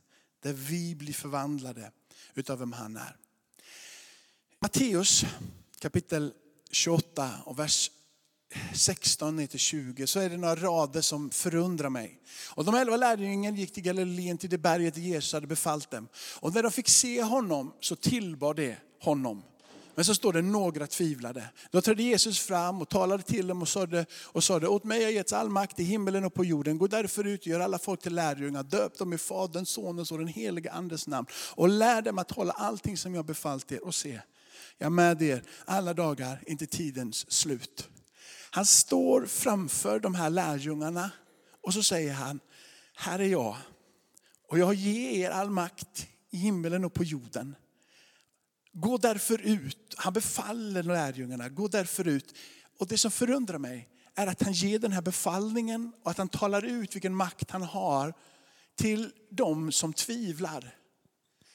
där 0.43 0.53
vi 0.53 0.95
blir 0.95 1.13
förvandlade 1.13 1.93
utav 2.35 2.59
vem 2.59 2.73
han 2.73 2.97
är. 2.97 3.17
Matteus 4.61 5.25
kapitel 5.79 6.33
28 6.71 7.31
och 7.45 7.59
vers 7.59 7.91
16 8.75 9.49
till 9.49 9.59
20 9.59 10.07
så 10.07 10.21
är 10.21 10.31
det 10.31 10.37
några 10.37 10.57
rader 10.57 11.01
som 11.01 11.31
förundrar 11.31 11.89
mig. 11.89 12.21
Och 12.49 12.65
de 12.65 12.75
elva 12.75 12.97
lärjungarna 12.97 13.57
gick 13.57 13.73
till 13.73 13.83
Galileen 13.83 14.39
till 14.39 14.51
det 14.51 14.59
berget 14.59 14.97
Jesus 14.97 15.33
hade 15.33 15.47
befallt 15.47 15.91
dem. 15.91 16.09
Och 16.41 16.55
när 16.55 16.63
de 16.63 16.73
fick 16.73 16.89
se 16.89 17.23
honom 17.23 17.73
så 17.81 17.97
tillbad 17.97 18.57
de 18.57 18.77
honom. 19.01 19.43
Men 19.95 20.05
så 20.05 20.15
står 20.15 20.33
det 20.33 20.43
några 20.43 20.87
tvivlade. 20.87 21.51
Då 21.71 21.81
trädde 21.81 22.03
Jesus 22.03 22.39
fram 22.39 22.83
och 22.83 22.89
talade 22.89 23.23
till 23.23 23.47
dem 23.47 23.63
och 23.63 23.69
sade, 23.69 24.07
och 24.13 24.45
sade 24.45 24.69
åt 24.69 24.85
mig 24.85 25.05
har 25.05 25.11
getts 25.11 25.33
all 25.33 25.49
makt 25.49 25.81
i 25.81 25.83
himmelen 25.85 26.25
och 26.25 26.35
på 26.35 26.45
jorden. 26.45 26.79
Gå 26.79 26.87
därför 26.87 27.27
ut 27.27 27.41
och 27.41 27.47
gör 27.47 27.61
alla 27.61 27.79
folk 27.79 28.03
till 28.03 28.15
lärjungar. 28.15 28.63
Döp 28.63 28.99
dem 28.99 29.13
i 29.13 29.19
Faderns, 29.19 29.71
Sonens 29.71 30.13
och 30.13 30.19
den 30.19 30.29
helige 30.29 30.73
Andes 30.73 31.07
namn. 31.07 31.27
Och 31.55 31.69
lär 31.69 32.03
dem 32.03 32.19
att 32.19 32.31
hålla 32.31 32.53
allting 32.53 32.97
som 32.97 33.15
jag 33.15 33.25
befallt 33.25 33.73
er. 33.73 33.85
Och 33.85 33.95
se, 33.95 34.21
jag 34.79 34.87
är 34.87 34.91
med 34.91 35.23
er 35.23 35.43
alla 35.65 35.95
dagar 35.95 36.43
inte 36.47 36.67
tidens 36.67 37.33
slut. 37.33 37.89
Han 38.51 38.67
står 38.67 39.27
framför 39.27 40.01
de 40.01 40.15
här 40.15 40.31
lärjungarna 40.31 41.11
och 41.63 41.75
så 41.75 41.83
säger 41.83 42.13
han, 42.13 42.41
här 42.97 43.19
är 43.19 43.27
jag 43.29 43.57
och 44.49 44.59
jag 44.59 44.75
ger 44.75 45.27
er 45.27 45.31
all 45.31 45.51
makt 45.51 46.07
i 46.31 46.37
himmelen 46.37 46.85
och 46.85 46.95
på 46.95 47.05
jorden. 47.05 47.57
Gå 48.77 48.99
därför 48.99 49.41
ut. 49.41 49.95
Han 49.97 50.13
befaller 50.13 50.83
lärjungarna, 50.83 51.49
gå 51.49 51.69
därför 51.69 52.09
ut. 52.09 52.35
Och 52.79 52.87
det 52.87 52.99
som 52.99 53.11
förundrar 53.11 53.59
mig 53.59 53.89
är 54.15 54.27
att 54.27 54.43
han 54.43 54.53
ger 54.53 54.79
den 54.79 54.93
här 54.93 55.03
befallningen 55.03 55.93
och 56.03 56.11
att 56.11 56.19
han 56.19 56.29
talar 56.29 56.65
ut 56.65 56.95
vilken 56.95 57.15
makt 57.15 57.51
han 57.51 57.63
har 57.63 58.15
till 58.75 59.13
de 59.31 59.73
som 59.73 59.93
tvivlar. 59.93 60.77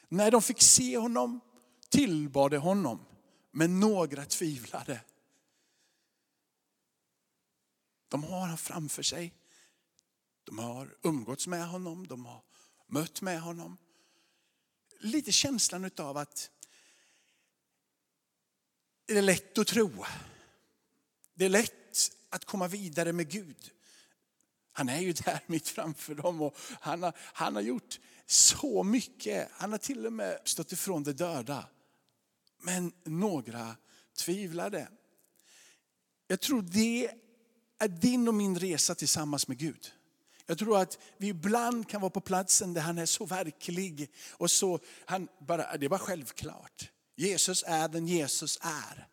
När 0.10 0.32
de 0.32 0.42
fick 0.42 0.62
se 0.62 0.98
honom 0.98 1.40
tillbad 1.90 2.54
honom, 2.54 3.06
men 3.52 3.80
några 3.80 4.26
tvivlade. 4.26 5.02
De 8.08 8.24
har 8.24 8.48
han 8.48 8.58
framför 8.58 9.04
sig. 9.04 9.34
De 10.44 10.60
har 10.60 10.98
umgåtts 11.04 11.48
med 11.48 11.68
honom, 11.68 12.08
de 12.08 12.26
har 12.26 12.44
mött 12.88 13.22
med 13.22 13.42
honom. 13.42 13.78
lite 15.00 15.32
känslan 15.32 15.92
av 15.98 16.18
att 16.18 16.52
det 19.10 19.18
är 19.18 19.22
lätt 19.22 19.58
att 19.58 19.68
tro. 19.68 20.06
Det 21.34 21.46
är 21.46 21.50
lätt 21.50 22.12
att 22.30 22.46
komma 22.46 22.68
vidare 22.68 23.14
med 23.14 23.30
Gud. 23.30 23.72
Han 24.72 24.90
är 24.90 25.00
ju 25.00 25.14
där 25.14 25.40
mitt 25.48 25.68
framför 25.68 26.16
dem 26.16 26.42
och 26.42 26.58
han 26.80 27.04
har, 27.04 27.14
han 27.18 27.56
har 27.56 27.62
gjort 27.62 28.00
så 28.26 28.84
mycket. 28.84 29.50
Han 29.52 29.72
har 29.72 29.80
till 29.80 30.06
och 30.06 30.14
med 30.14 30.40
stått 30.44 30.72
ifrån 30.72 31.04
de 31.04 31.12
döda. 31.12 31.66
Men 32.58 32.92
några 33.04 33.76
tvivlade. 34.18 34.88
Jag 36.28 36.40
tror 36.40 36.62
det 36.62 37.12
är 37.80 37.88
din 37.88 38.28
och 38.28 38.34
min 38.34 38.60
resa 38.60 38.96
tillsammans 38.96 39.48
med 39.48 39.58
Gud. 39.58 39.92
Jag 40.46 40.58
tror 40.58 40.78
att 40.78 41.00
vi 41.18 41.28
ibland 41.28 41.90
kan 41.90 42.02
vara 42.02 42.10
på 42.10 42.22
platsen 42.22 42.74
där 42.74 42.82
han 42.82 42.98
är 42.98 43.06
så 43.06 43.26
verklig 43.26 44.12
och 44.32 44.52
så, 44.52 44.80
han 45.06 45.28
bara, 45.40 45.78
det 45.78 45.86
är 45.86 45.90
bara 45.90 46.00
självklart. 46.00 46.92
Jesus 47.20 47.64
är 47.68 47.88
den 47.88 48.08
Jesus 48.08 48.58
är. 48.62 49.08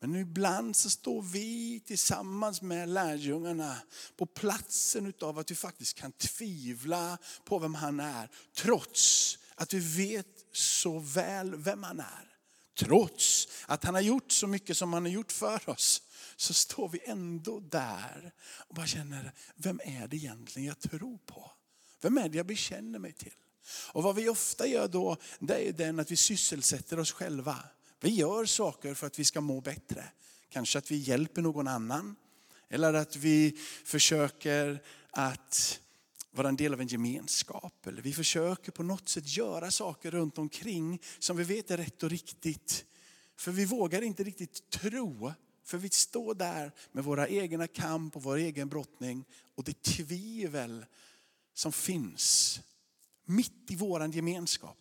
Men 0.00 0.16
ibland 0.16 0.76
så 0.76 0.90
står 0.90 1.22
vi 1.22 1.80
tillsammans 1.80 2.62
med 2.62 2.88
lärjungarna 2.88 3.76
på 4.16 4.26
platsen 4.26 5.06
utav 5.06 5.38
att 5.38 5.50
vi 5.50 5.54
faktiskt 5.54 5.94
kan 5.94 6.12
tvivla 6.12 7.18
på 7.44 7.58
vem 7.58 7.74
han 7.74 8.00
är. 8.00 8.30
Trots 8.56 9.38
att 9.54 9.72
vi 9.72 9.78
vet 9.78 10.26
så 10.52 10.98
väl 10.98 11.56
vem 11.56 11.82
han 11.82 12.00
är. 12.00 12.36
Trots 12.78 13.48
att 13.66 13.84
han 13.84 13.94
har 13.94 14.00
gjort 14.00 14.32
så 14.32 14.46
mycket 14.46 14.76
som 14.76 14.92
han 14.92 15.04
har 15.04 15.12
gjort 15.12 15.32
för 15.32 15.68
oss. 15.68 16.02
Så 16.36 16.54
står 16.54 16.88
vi 16.88 17.00
ändå 17.04 17.60
där 17.60 18.32
och 18.68 18.74
bara 18.74 18.86
känner, 18.86 19.32
vem 19.54 19.80
är 19.84 20.08
det 20.08 20.16
egentligen 20.16 20.68
jag 20.68 20.80
tror 20.80 21.18
på? 21.18 21.50
Vem 22.00 22.18
är 22.18 22.28
det 22.28 22.36
jag 22.36 22.46
bekänner 22.46 22.98
mig 22.98 23.12
till? 23.12 23.41
Och 23.66 24.02
vad 24.02 24.14
vi 24.14 24.28
ofta 24.28 24.66
gör 24.66 24.88
då, 24.88 25.16
det 25.38 25.68
är 25.68 25.72
den 25.72 26.00
att 26.00 26.10
vi 26.10 26.16
sysselsätter 26.16 26.98
oss 26.98 27.12
själva. 27.12 27.58
Vi 28.00 28.10
gör 28.10 28.44
saker 28.44 28.94
för 28.94 29.06
att 29.06 29.18
vi 29.18 29.24
ska 29.24 29.40
må 29.40 29.60
bättre. 29.60 30.04
Kanske 30.48 30.78
att 30.78 30.90
vi 30.90 30.96
hjälper 30.96 31.42
någon 31.42 31.68
annan. 31.68 32.16
Eller 32.68 32.94
att 32.94 33.16
vi 33.16 33.58
försöker 33.84 34.82
att 35.10 35.80
vara 36.30 36.48
en 36.48 36.56
del 36.56 36.74
av 36.74 36.80
en 36.80 36.86
gemenskap. 36.86 37.86
Eller 37.86 38.02
vi 38.02 38.12
försöker 38.12 38.72
på 38.72 38.82
något 38.82 39.08
sätt 39.08 39.36
göra 39.36 39.70
saker 39.70 40.10
runt 40.10 40.38
omkring 40.38 41.02
som 41.18 41.36
vi 41.36 41.44
vet 41.44 41.70
är 41.70 41.76
rätt 41.76 42.02
och 42.02 42.10
riktigt. 42.10 42.84
För 43.36 43.52
vi 43.52 43.64
vågar 43.64 44.02
inte 44.02 44.24
riktigt 44.24 44.70
tro. 44.70 45.32
För 45.64 45.78
vi 45.78 45.88
står 45.88 46.34
där 46.34 46.72
med 46.92 47.04
våra 47.04 47.28
egna 47.28 47.66
kamp 47.66 48.16
och 48.16 48.22
vår 48.22 48.36
egen 48.36 48.68
brottning 48.68 49.24
och 49.54 49.64
det 49.64 49.82
tvivel 49.82 50.84
som 51.54 51.72
finns 51.72 52.60
mitt 53.24 53.70
i 53.70 53.76
vår 53.76 54.14
gemenskap. 54.14 54.78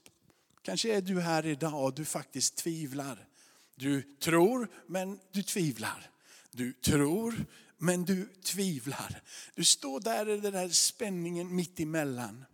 Kanske 0.62 0.96
är 0.96 1.02
du 1.02 1.22
här 1.22 1.46
idag 1.46 1.84
och 1.84 1.94
du 1.94 2.06
faktiskt 2.06 2.56
tvivlar. 2.56 3.28
Du 3.76 4.02
tror 4.02 4.68
men 4.88 5.20
du 5.32 5.44
tvivlar. 5.44 6.12
Du 6.52 6.74
tror 6.74 7.46
men 7.78 8.06
du 8.06 8.26
tvivlar. 8.26 9.22
Du 9.56 9.64
står 9.64 10.00
där 10.00 10.30
i 10.30 10.40
den 10.40 10.54
där 10.54 10.70
spänningen 10.70 11.56
mitt 11.56 11.80
emellan. 11.80 12.46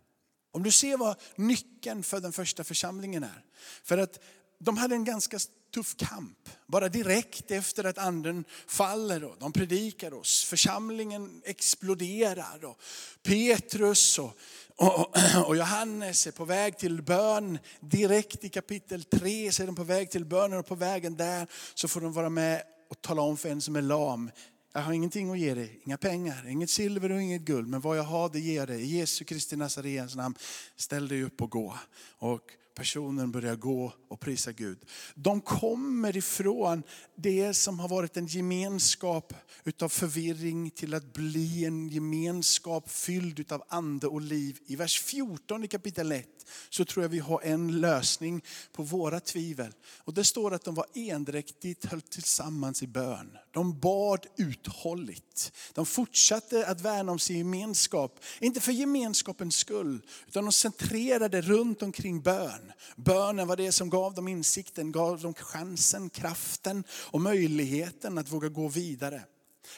Om 0.50 0.62
du 0.62 0.70
ser 0.70 0.96
vad 0.96 1.20
nyckeln 1.36 2.02
för 2.02 2.20
den 2.20 2.32
första 2.32 2.64
församlingen 2.64 3.24
är. 3.24 3.44
För 3.82 3.98
att 3.98 4.20
de 4.58 4.76
hade 4.76 4.94
en 4.94 5.04
ganska 5.04 5.38
tuff 5.74 5.96
kamp. 5.96 6.48
Bara 6.66 6.88
direkt 6.88 7.50
efter 7.50 7.84
att 7.84 7.98
anden 7.98 8.44
faller 8.66 9.24
och 9.24 9.36
de 9.38 9.52
predikar 9.52 10.14
oss, 10.14 10.44
församlingen 10.44 11.42
exploderar. 11.44 12.64
Och 12.64 12.80
Petrus 13.22 14.18
och, 14.18 14.38
och, 14.76 15.16
och, 15.46 15.56
Johannes 15.56 16.26
är 16.26 16.30
på 16.30 16.44
väg 16.44 16.78
till 16.78 17.02
bön. 17.02 17.58
Direkt 17.80 18.44
i 18.44 18.48
kapitel 18.48 19.04
3 19.04 19.52
så 19.52 19.62
är 19.62 19.66
de 19.66 19.76
på 19.76 19.84
väg 19.84 20.10
till 20.10 20.24
bönen 20.24 20.58
och 20.58 20.66
på 20.66 20.74
vägen 20.74 21.16
där 21.16 21.46
så 21.74 21.88
får 21.88 22.00
de 22.00 22.12
vara 22.12 22.28
med 22.28 22.62
och 22.90 23.02
tala 23.02 23.22
om 23.22 23.36
för 23.36 23.48
en 23.48 23.60
som 23.60 23.76
är 23.76 23.82
lam. 23.82 24.30
Jag 24.72 24.80
har 24.80 24.92
ingenting 24.92 25.30
att 25.30 25.38
ge 25.38 25.54
dig, 25.54 25.80
inga 25.84 25.98
pengar, 25.98 26.48
inget 26.48 26.70
silver 26.70 27.12
och 27.12 27.22
inget 27.22 27.42
guld. 27.42 27.68
Men 27.68 27.80
vad 27.80 27.98
jag 27.98 28.02
har 28.02 28.28
det 28.28 28.40
ger 28.40 28.56
jag 28.56 28.68
dig. 28.68 28.82
I 28.82 28.98
Jesu 28.98 29.24
Kristi 29.24 29.56
Nazarens 29.56 30.14
namn, 30.14 30.34
ställ 30.76 31.08
dig 31.08 31.22
upp 31.22 31.42
och 31.42 31.50
gå. 31.50 31.78
Och 32.18 32.42
personen 32.78 33.32
börjar 33.32 33.56
gå 33.56 33.92
och 34.08 34.20
prisa 34.20 34.52
Gud. 34.52 34.78
De 35.14 35.40
kommer 35.40 36.16
ifrån 36.16 36.82
det 37.16 37.54
som 37.54 37.78
har 37.78 37.88
varit 37.88 38.16
en 38.16 38.26
gemenskap 38.26 39.34
utav 39.64 39.88
förvirring 39.88 40.70
till 40.70 40.94
att 40.94 41.12
bli 41.12 41.64
en 41.64 41.88
gemenskap 41.88 42.90
fylld 42.90 43.40
utav 43.40 43.62
ande 43.68 44.06
och 44.06 44.20
liv. 44.20 44.58
I 44.66 44.76
vers 44.76 45.02
14 45.02 45.64
i 45.64 45.68
kapitel 45.68 46.12
1 46.12 46.26
så 46.68 46.84
tror 46.84 47.04
jag 47.04 47.10
vi 47.10 47.18
har 47.18 47.40
en 47.42 47.80
lösning 47.80 48.44
på 48.72 48.82
våra 48.82 49.20
tvivel. 49.20 49.72
Och 49.98 50.14
det 50.14 50.24
står 50.24 50.54
att 50.54 50.64
de 50.64 50.74
var 50.74 50.86
endräktigt 50.94 51.84
höll 51.84 52.02
tillsammans 52.02 52.82
i 52.82 52.86
bön. 52.86 53.36
De 53.50 53.80
bad 53.80 54.26
uthålligt. 54.36 55.52
De 55.74 55.86
fortsatte 55.86 56.66
att 56.66 56.80
värna 56.80 57.12
om 57.12 57.18
sin 57.18 57.38
gemenskap. 57.38 58.20
Inte 58.40 58.60
för 58.60 58.72
gemenskapens 58.72 59.56
skull, 59.56 60.00
utan 60.26 60.44
de 60.44 60.52
centrerade 60.52 61.40
runt 61.40 61.82
omkring 61.82 62.22
bön. 62.22 62.67
Bönen 62.96 63.48
var 63.48 63.56
det 63.56 63.72
som 63.72 63.90
gav 63.90 64.14
dem 64.14 64.28
insikten, 64.28 64.92
gav 64.92 65.20
dem 65.20 65.34
chansen, 65.34 66.10
kraften 66.10 66.84
och 66.90 67.20
möjligheten 67.20 68.18
att 68.18 68.32
våga 68.32 68.48
gå 68.48 68.68
vidare. 68.68 69.22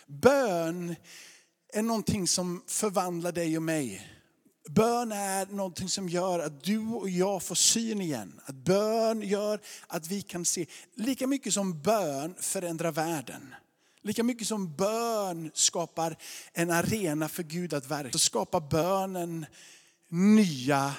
Bön 0.07 0.97
är 1.73 1.83
någonting 1.83 2.29
som 2.29 2.63
förvandlar 2.67 3.33
dig 3.33 3.57
och 3.57 3.63
mig. 3.63 4.11
Bön 4.69 5.13
är 5.13 5.47
någonting 5.47 5.89
som 5.89 6.09
gör 6.09 6.39
att 6.39 6.65
du 6.65 6.79
och 6.79 7.11
jag 7.11 7.43
får 7.43 7.55
syn 7.55 8.01
igen. 8.01 8.41
Att 8.45 8.55
bön 8.55 9.23
gör 9.23 9.61
att 9.87 10.07
vi 10.07 10.23
kan 10.23 10.45
se. 10.45 10.67
Lika 10.95 11.27
mycket 11.27 11.55
som 11.55 11.83
bön 11.83 12.35
förändrar 12.39 12.93
världen. 12.93 13.55
Lika 14.03 14.23
mycket 14.23 14.47
som 14.47 14.75
bön 14.75 15.51
skapar 15.55 16.17
en 16.53 16.71
arena 16.71 17.29
för 17.29 17.43
Gud 17.43 17.75
att 17.75 17.91
verka. 17.91 18.13
Så 18.13 18.19
skapar 18.19 18.61
bönen 18.61 19.47
nya, 20.09 20.95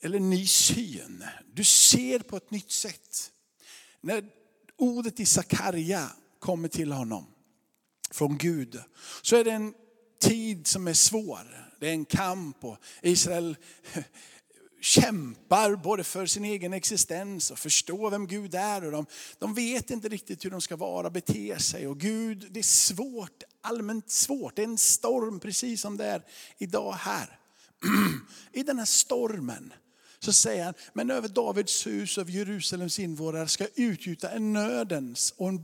eller 0.00 0.20
ny 0.20 0.46
syn. 0.46 1.24
Du 1.52 1.64
ser 1.64 2.18
på 2.18 2.36
ett 2.36 2.50
nytt 2.50 2.70
sätt. 2.70 3.32
När 4.00 4.24
ordet 4.76 5.20
i 5.20 5.26
Sakarja 5.26 6.10
kommer 6.38 6.68
till 6.68 6.92
honom 6.92 7.26
från 8.10 8.38
Gud 8.38 8.80
så 9.22 9.36
är 9.36 9.44
det 9.44 9.50
en 9.50 9.74
tid 10.20 10.66
som 10.66 10.88
är 10.88 10.94
svår. 10.94 11.70
Det 11.80 11.88
är 11.88 11.92
en 11.92 12.04
kamp 12.04 12.64
och 12.64 12.78
Israel 13.02 13.56
kämpar 14.80 15.76
både 15.76 16.04
för 16.04 16.26
sin 16.26 16.44
egen 16.44 16.72
existens 16.72 17.50
och 17.50 17.58
förstå 17.58 18.10
vem 18.10 18.26
Gud 18.26 18.54
är. 18.54 18.84
Och 18.84 18.92
de, 18.92 19.06
de 19.38 19.54
vet 19.54 19.90
inte 19.90 20.08
riktigt 20.08 20.44
hur 20.44 20.50
de 20.50 20.60
ska 20.60 20.76
vara 20.76 21.06
och 21.06 21.12
bete 21.12 21.58
sig. 21.58 21.86
Och 21.86 22.00
Gud, 22.00 22.46
det 22.50 22.60
är 22.60 22.64
svårt, 22.64 23.42
allmänt 23.60 24.10
svårt. 24.10 24.56
Det 24.56 24.62
är 24.62 24.66
en 24.66 24.78
storm 24.78 25.40
precis 25.40 25.80
som 25.80 25.96
det 25.96 26.04
är 26.04 26.22
idag 26.58 26.92
här. 26.92 27.38
I 28.52 28.62
den 28.62 28.78
här 28.78 28.84
stormen 28.84 29.72
så 30.18 30.32
säger 30.32 30.64
han, 30.64 30.74
men 30.92 31.10
över 31.10 31.28
Davids 31.28 31.86
hus 31.86 32.16
och 32.16 32.20
över 32.20 32.32
Jerusalems 32.32 32.98
invånare 32.98 33.48
ska 33.48 33.66
utgjuta 33.74 34.30
en 34.30 34.52
nödens 34.52 35.34
och 35.36 35.48
en 35.48 35.62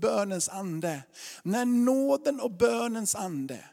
bönens 0.00 0.48
ande. 0.48 1.02
När 1.42 1.64
nåden 1.64 2.40
och 2.40 2.50
bönens 2.50 3.14
ande 3.14 3.64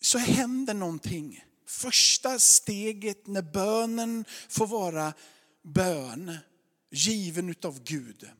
så 0.00 0.18
händer 0.18 0.74
någonting. 0.74 1.44
Första 1.66 2.38
steget 2.38 3.26
när 3.26 3.42
bönen 3.42 4.24
får 4.48 4.66
vara 4.66 5.12
bön, 5.62 6.36
given 6.90 7.48
utav 7.48 7.82
Gud. 7.84 8.30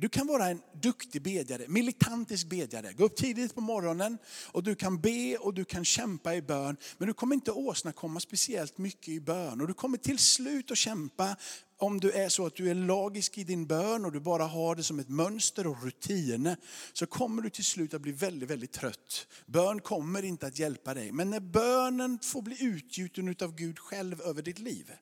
Du 0.00 0.08
kan 0.08 0.26
vara 0.26 0.46
en 0.46 0.62
duktig 0.82 1.22
bedjare, 1.22 1.64
militantisk 1.68 2.46
bedjare. 2.46 2.92
Gå 2.92 3.04
upp 3.04 3.16
tidigt 3.16 3.54
på 3.54 3.60
morgonen 3.60 4.18
och 4.52 4.62
du 4.62 4.74
kan 4.74 5.00
be 5.00 5.36
och 5.36 5.54
du 5.54 5.64
kan 5.64 5.84
kämpa 5.84 6.34
i 6.34 6.42
bön. 6.42 6.76
Men 6.98 7.08
du 7.08 7.14
kommer 7.14 7.34
inte 7.34 7.52
åstadkomma 7.52 8.20
speciellt 8.20 8.78
mycket 8.78 9.08
i 9.08 9.20
bön. 9.20 9.60
Och 9.60 9.66
du 9.66 9.74
kommer 9.74 9.98
till 9.98 10.18
slut 10.18 10.70
att 10.70 10.78
kämpa 10.78 11.36
om 11.78 12.00
du 12.00 12.10
är 12.10 12.28
så 12.28 12.46
att 12.46 12.54
du 12.54 12.70
är 12.70 12.74
lagisk 12.74 13.38
i 13.38 13.44
din 13.44 13.66
bön 13.66 14.04
och 14.04 14.12
du 14.12 14.20
bara 14.20 14.44
har 14.44 14.76
det 14.76 14.82
som 14.82 14.98
ett 14.98 15.08
mönster 15.08 15.66
och 15.66 15.84
rutin. 15.84 16.56
Så 16.92 17.06
kommer 17.06 17.42
du 17.42 17.50
till 17.50 17.64
slut 17.64 17.94
att 17.94 18.02
bli 18.02 18.12
väldigt, 18.12 18.50
väldigt 18.50 18.72
trött. 18.72 19.26
Bön 19.46 19.80
kommer 19.80 20.24
inte 20.24 20.46
att 20.46 20.58
hjälpa 20.58 20.94
dig. 20.94 21.12
Men 21.12 21.30
när 21.30 21.40
bönen 21.40 22.18
får 22.22 22.42
bli 22.42 22.64
utgjuten 22.64 23.36
av 23.42 23.54
Gud 23.54 23.78
själv 23.78 24.20
över 24.20 24.42
ditt 24.42 24.58
liv 24.58 24.92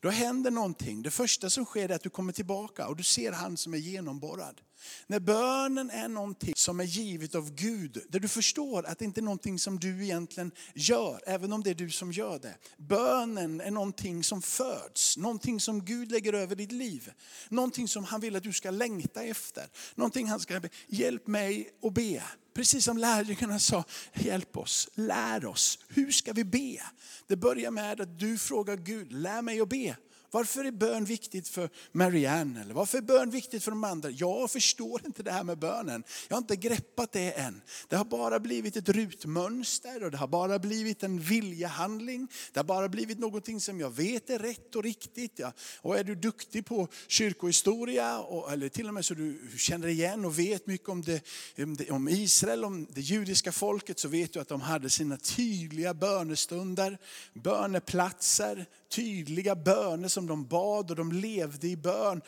då 0.00 0.10
händer 0.10 0.50
någonting. 0.50 1.02
Det 1.02 1.10
första 1.10 1.50
som 1.50 1.64
sker 1.64 1.88
är 1.88 1.94
att 1.94 2.02
du 2.02 2.10
kommer 2.10 2.32
tillbaka 2.32 2.88
och 2.88 2.96
du 2.96 3.02
ser 3.02 3.32
han 3.32 3.56
som 3.56 3.74
är 3.74 3.78
genomborrad. 3.78 4.60
När 5.06 5.20
bönen 5.20 5.90
är 5.90 6.08
någonting 6.08 6.54
som 6.56 6.80
är 6.80 6.84
givet 6.84 7.34
av 7.34 7.54
Gud, 7.54 8.04
där 8.08 8.20
du 8.20 8.28
förstår 8.28 8.86
att 8.86 8.98
det 8.98 9.04
inte 9.04 9.20
är 9.20 9.22
någonting 9.22 9.58
som 9.58 9.78
du 9.78 10.04
egentligen 10.04 10.52
gör, 10.74 11.20
även 11.26 11.52
om 11.52 11.62
det 11.62 11.70
är 11.70 11.74
du 11.74 11.90
som 11.90 12.12
gör 12.12 12.38
det. 12.38 12.54
Bönen 12.76 13.60
är 13.60 13.70
någonting 13.70 14.24
som 14.24 14.42
föds, 14.42 15.16
någonting 15.16 15.60
som 15.60 15.84
Gud 15.84 16.10
lägger 16.10 16.32
över 16.32 16.56
ditt 16.56 16.72
liv. 16.72 17.12
Någonting 17.48 17.88
som 17.88 18.04
han 18.04 18.20
vill 18.20 18.36
att 18.36 18.42
du 18.42 18.52
ska 18.52 18.70
längta 18.70 19.22
efter. 19.22 19.66
Någonting 19.94 20.26
han 20.28 20.40
ska, 20.40 20.60
hjälp 20.86 21.26
mig 21.26 21.70
att 21.82 21.94
be. 21.94 22.22
Precis 22.54 22.84
som 22.84 22.98
lärjungarna 22.98 23.58
sa, 23.58 23.84
hjälp 24.14 24.56
oss, 24.56 24.88
lär 24.94 25.46
oss. 25.46 25.78
Hur 25.88 26.10
ska 26.10 26.32
vi 26.32 26.44
be? 26.44 26.82
Det 27.26 27.36
börjar 27.36 27.70
med 27.70 28.00
att 28.00 28.18
du 28.18 28.38
frågar 28.38 28.76
Gud, 28.76 29.12
lär 29.12 29.42
mig 29.42 29.60
att 29.60 29.68
be. 29.68 29.96
Varför 30.34 30.64
är 30.64 30.70
bön 30.70 31.04
viktigt 31.04 31.48
för 31.48 31.70
Marianne? 31.92 32.60
Eller 32.60 32.74
varför 32.74 32.98
är 32.98 33.02
bön 33.02 33.30
viktigt 33.30 33.64
för 33.64 33.70
de 33.70 33.84
andra? 33.84 34.10
Jag 34.10 34.50
förstår 34.50 35.00
inte 35.06 35.22
det 35.22 35.30
här 35.30 35.44
med 35.44 35.58
bönen. 35.58 36.04
Jag 36.28 36.36
har 36.36 36.38
inte 36.38 36.56
greppat 36.56 37.12
det 37.12 37.32
än. 37.32 37.62
Det 37.88 37.96
har 37.96 38.04
bara 38.04 38.40
blivit 38.40 38.76
ett 38.76 38.88
rutmönster 38.88 40.04
och 40.04 40.10
det 40.10 40.16
har 40.16 40.28
bara 40.28 40.58
blivit 40.58 41.02
en 41.02 41.20
viljehandling. 41.20 42.28
Det 42.52 42.58
har 42.58 42.64
bara 42.64 42.88
blivit 42.88 43.18
någonting 43.18 43.60
som 43.60 43.80
jag 43.80 43.90
vet 43.90 44.30
är 44.30 44.38
rätt 44.38 44.76
och 44.76 44.82
riktigt. 44.82 45.38
Ja. 45.38 45.52
Och 45.80 45.98
är 45.98 46.04
du 46.04 46.14
duktig 46.14 46.66
på 46.66 46.88
kyrkohistoria, 47.06 48.18
och, 48.18 48.52
eller 48.52 48.68
till 48.68 48.88
och 48.88 48.94
med 48.94 49.04
så 49.04 49.14
du 49.14 49.40
känner 49.56 49.88
igen 49.88 50.24
och 50.24 50.38
vet 50.38 50.66
mycket 50.66 50.88
om, 50.88 51.02
det, 51.02 51.90
om 51.90 52.08
Israel, 52.08 52.64
om 52.64 52.86
det 52.90 53.00
judiska 53.00 53.52
folket, 53.52 53.98
så 53.98 54.08
vet 54.08 54.32
du 54.32 54.40
att 54.40 54.48
de 54.48 54.60
hade 54.60 54.90
sina 54.90 55.16
tydliga 55.16 55.94
bönestunder, 55.94 56.98
böneplatser, 57.34 58.66
tydliga 58.92 59.56
böner 59.56 60.08
som 60.08 60.26
de 60.26 60.46
bad 60.46 60.90
och 60.90 60.96
de 60.96 61.12
levde 61.12 61.68
i 61.68 61.76
bön. 61.76 62.22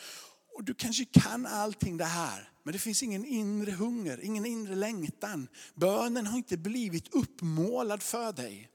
Och 0.57 0.63
du 0.63 0.73
kanske 0.73 1.05
kan 1.05 1.45
allting 1.45 1.97
det 1.97 2.05
här, 2.05 2.49
men 2.63 2.73
det 2.73 2.79
finns 2.79 3.03
ingen 3.03 3.25
inre 3.25 3.71
hunger, 3.71 4.19
ingen 4.23 4.45
inre 4.45 4.75
längtan. 4.75 5.47
Bönen 5.75 6.27
har 6.27 6.37
inte 6.37 6.57
blivit 6.57 7.13
uppmålad 7.13 8.03
för 8.03 8.33
dig. 8.33 8.69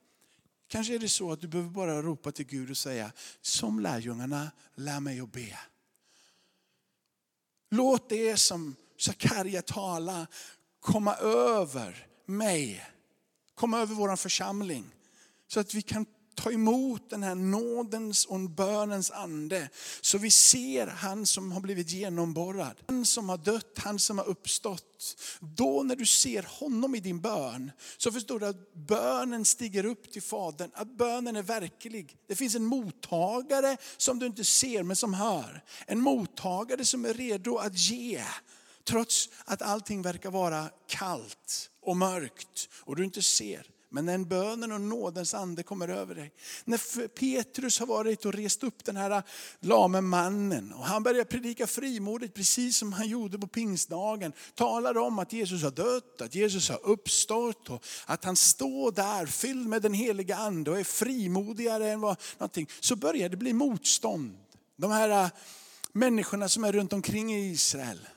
Kanske 0.68 0.94
är 0.94 0.98
det 0.98 1.08
så 1.08 1.32
att 1.32 1.40
du 1.40 1.48
behöver 1.48 1.70
bara 1.70 2.02
ropa 2.02 2.32
till 2.32 2.46
Gud 2.46 2.70
och 2.70 2.76
säga, 2.76 3.12
som 3.40 3.80
lärjungarna, 3.80 4.50
lär 4.74 5.00
mig 5.00 5.20
att 5.20 5.32
be. 5.32 5.58
Låt 7.70 8.08
det 8.08 8.36
som 8.36 8.76
Sakarja 8.98 9.62
tala 9.62 10.26
komma 10.80 11.14
över 11.16 12.06
mig, 12.26 12.86
komma 13.54 13.78
över 13.78 13.94
vår 13.94 14.16
församling. 14.16 14.94
Så 15.46 15.60
att 15.60 15.74
vi 15.74 15.82
kan 15.82 16.06
ta 16.42 16.52
emot 16.52 17.10
den 17.10 17.22
här 17.22 17.34
nådens 17.34 18.24
och 18.24 18.40
bönens 18.40 19.10
ande. 19.10 19.68
Så 20.00 20.18
vi 20.18 20.30
ser 20.30 20.86
han 20.86 21.26
som 21.26 21.52
har 21.52 21.60
blivit 21.60 21.90
genomborrad, 21.90 22.74
han 22.86 23.06
som 23.06 23.28
har 23.28 23.38
dött, 23.38 23.78
han 23.78 23.98
som 23.98 24.18
har 24.18 24.28
uppstått. 24.28 25.16
Då 25.40 25.82
när 25.82 25.96
du 25.96 26.06
ser 26.06 26.46
honom 26.48 26.94
i 26.94 27.00
din 27.00 27.20
bön 27.20 27.70
så 27.96 28.12
förstår 28.12 28.40
du 28.40 28.46
att 28.46 28.74
bönen 28.74 29.44
stiger 29.44 29.84
upp 29.84 30.12
till 30.12 30.22
Fadern, 30.22 30.70
att 30.74 30.96
bönen 30.96 31.36
är 31.36 31.42
verklig. 31.42 32.16
Det 32.26 32.36
finns 32.36 32.54
en 32.54 32.64
mottagare 32.64 33.76
som 33.96 34.18
du 34.18 34.26
inte 34.26 34.44
ser 34.44 34.82
men 34.82 34.96
som 34.96 35.14
hör. 35.14 35.64
En 35.86 36.00
mottagare 36.00 36.84
som 36.84 37.04
är 37.04 37.14
redo 37.14 37.56
att 37.56 37.78
ge. 37.78 38.24
Trots 38.84 39.28
att 39.44 39.62
allting 39.62 40.02
verkar 40.02 40.30
vara 40.30 40.70
kallt 40.86 41.70
och 41.82 41.96
mörkt 41.96 42.68
och 42.72 42.96
du 42.96 43.04
inte 43.04 43.22
ser. 43.22 43.66
Men 43.92 44.06
när 44.06 44.18
bönen 44.18 44.72
och 44.72 44.80
nådens 44.80 45.34
ande 45.34 45.62
kommer 45.62 45.88
över 45.88 46.14
dig. 46.14 46.32
När 46.64 47.08
Petrus 47.08 47.78
har 47.78 47.86
varit 47.86 48.24
och 48.24 48.34
rest 48.34 48.62
upp 48.62 48.84
den 48.84 48.96
här 48.96 49.22
lame 49.60 50.00
mannen 50.00 50.72
och 50.72 50.84
han 50.84 51.02
börjar 51.02 51.24
predika 51.24 51.66
frimodigt 51.66 52.34
precis 52.34 52.76
som 52.76 52.92
han 52.92 53.08
gjorde 53.08 53.38
på 53.38 53.46
pingstdagen. 53.46 54.32
Talar 54.54 54.98
om 54.98 55.18
att 55.18 55.32
Jesus 55.32 55.62
har 55.62 55.70
dött, 55.70 56.20
att 56.20 56.34
Jesus 56.34 56.68
har 56.68 56.86
uppstått 56.86 57.70
och 57.70 57.84
att 58.06 58.24
han 58.24 58.36
står 58.36 58.92
där 58.92 59.26
fylld 59.26 59.68
med 59.68 59.82
den 59.82 59.94
heliga 59.94 60.36
ande 60.36 60.70
och 60.70 60.78
är 60.78 60.84
frimodigare 60.84 61.90
än 61.90 62.00
vad 62.00 62.16
någonting. 62.38 62.68
Så 62.80 62.96
börjar 62.96 63.28
det 63.28 63.36
bli 63.36 63.52
motstånd. 63.52 64.36
De 64.76 64.90
här 64.90 65.24
äh, 65.24 65.30
människorna 65.92 66.48
som 66.48 66.64
är 66.64 66.72
runt 66.72 66.92
omkring 66.92 67.34
i 67.34 67.50
Israel 67.50 68.08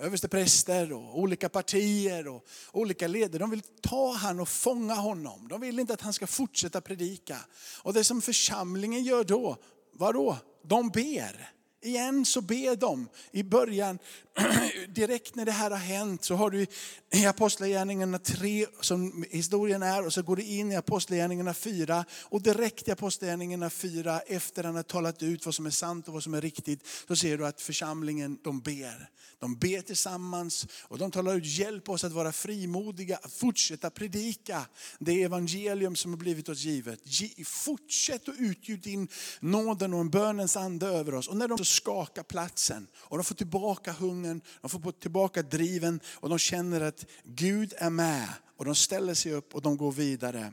överstepräster 0.00 0.92
och 0.92 1.18
olika 1.18 1.48
partier 1.48 2.28
och 2.28 2.46
olika 2.72 3.08
ledare. 3.08 3.38
De 3.38 3.50
vill 3.50 3.62
ta 3.82 4.12
han 4.12 4.40
och 4.40 4.48
fånga 4.48 4.94
honom. 4.94 5.48
De 5.48 5.60
vill 5.60 5.78
inte 5.78 5.92
att 5.92 6.00
han 6.00 6.12
ska 6.12 6.26
fortsätta 6.26 6.80
predika. 6.80 7.36
Och 7.82 7.92
det 7.92 8.04
som 8.04 8.22
församlingen 8.22 9.04
gör 9.04 9.24
då, 9.24 9.56
vadå? 9.92 10.36
De 10.62 10.88
ber. 10.88 11.59
Igen 11.82 12.24
så 12.24 12.40
ber 12.40 12.76
de 12.76 13.08
i 13.32 13.42
början, 13.42 13.98
direkt 14.88 15.34
när 15.34 15.44
det 15.44 15.52
här 15.52 15.70
har 15.70 15.78
hänt 15.78 16.24
så 16.24 16.34
har 16.34 16.50
du 16.50 16.66
i 17.12 17.26
Apostlagärningarna 17.26 18.18
3 18.18 18.66
som 18.80 19.24
historien 19.30 19.82
är 19.82 20.06
och 20.06 20.12
så 20.12 20.22
går 20.22 20.36
du 20.36 20.42
in 20.42 20.72
i 20.72 20.76
Apostlagärningarna 20.76 21.54
4 21.54 22.04
och 22.22 22.42
direkt 22.42 22.88
i 22.88 22.90
Apostlagärningarna 22.90 23.70
4 23.70 24.20
efter 24.20 24.64
han 24.64 24.76
har 24.76 24.82
talat 24.82 25.22
ut 25.22 25.46
vad 25.46 25.54
som 25.54 25.66
är 25.66 25.70
sant 25.70 26.08
och 26.08 26.14
vad 26.14 26.22
som 26.22 26.34
är 26.34 26.40
riktigt 26.40 26.86
så 27.08 27.16
ser 27.16 27.38
du 27.38 27.46
att 27.46 27.60
församlingen 27.60 28.38
de 28.42 28.60
ber. 28.60 29.10
De 29.40 29.56
ber 29.56 29.80
tillsammans 29.80 30.66
och 30.82 30.98
de 30.98 31.10
talar 31.10 31.34
ut, 31.34 31.46
hjälp 31.46 31.88
oss 31.88 32.04
att 32.04 32.12
vara 32.12 32.32
frimodiga, 32.32 33.16
att 33.16 33.32
fortsätta 33.32 33.90
predika 33.90 34.66
det 34.98 35.22
evangelium 35.22 35.96
som 35.96 36.10
har 36.10 36.18
blivit 36.18 36.48
oss 36.48 36.58
givet. 36.58 37.00
Fortsätt 37.46 38.28
att 38.28 38.34
utgjuta 38.38 38.82
din 38.82 39.08
nåden 39.40 39.94
och 39.94 40.00
en 40.00 40.10
bönens 40.10 40.56
ande 40.56 40.86
över 40.86 41.14
oss. 41.14 41.28
Och 41.28 41.36
när 41.36 41.48
de 41.48 41.64
skakar 41.70 42.22
platsen 42.22 42.86
och 42.96 43.16
de 43.16 43.24
får 43.24 43.34
tillbaka 43.34 43.92
hungern, 43.92 44.40
de 44.60 44.70
får 44.70 44.92
tillbaka 44.92 45.42
driven 45.42 46.00
och 46.06 46.28
de 46.28 46.38
känner 46.38 46.80
att 46.80 47.06
Gud 47.24 47.74
är 47.76 47.90
med 47.90 48.28
och 48.56 48.64
de 48.64 48.74
ställer 48.74 49.14
sig 49.14 49.32
upp 49.32 49.54
och 49.54 49.62
de 49.62 49.76
går 49.76 49.92
vidare. 49.92 50.52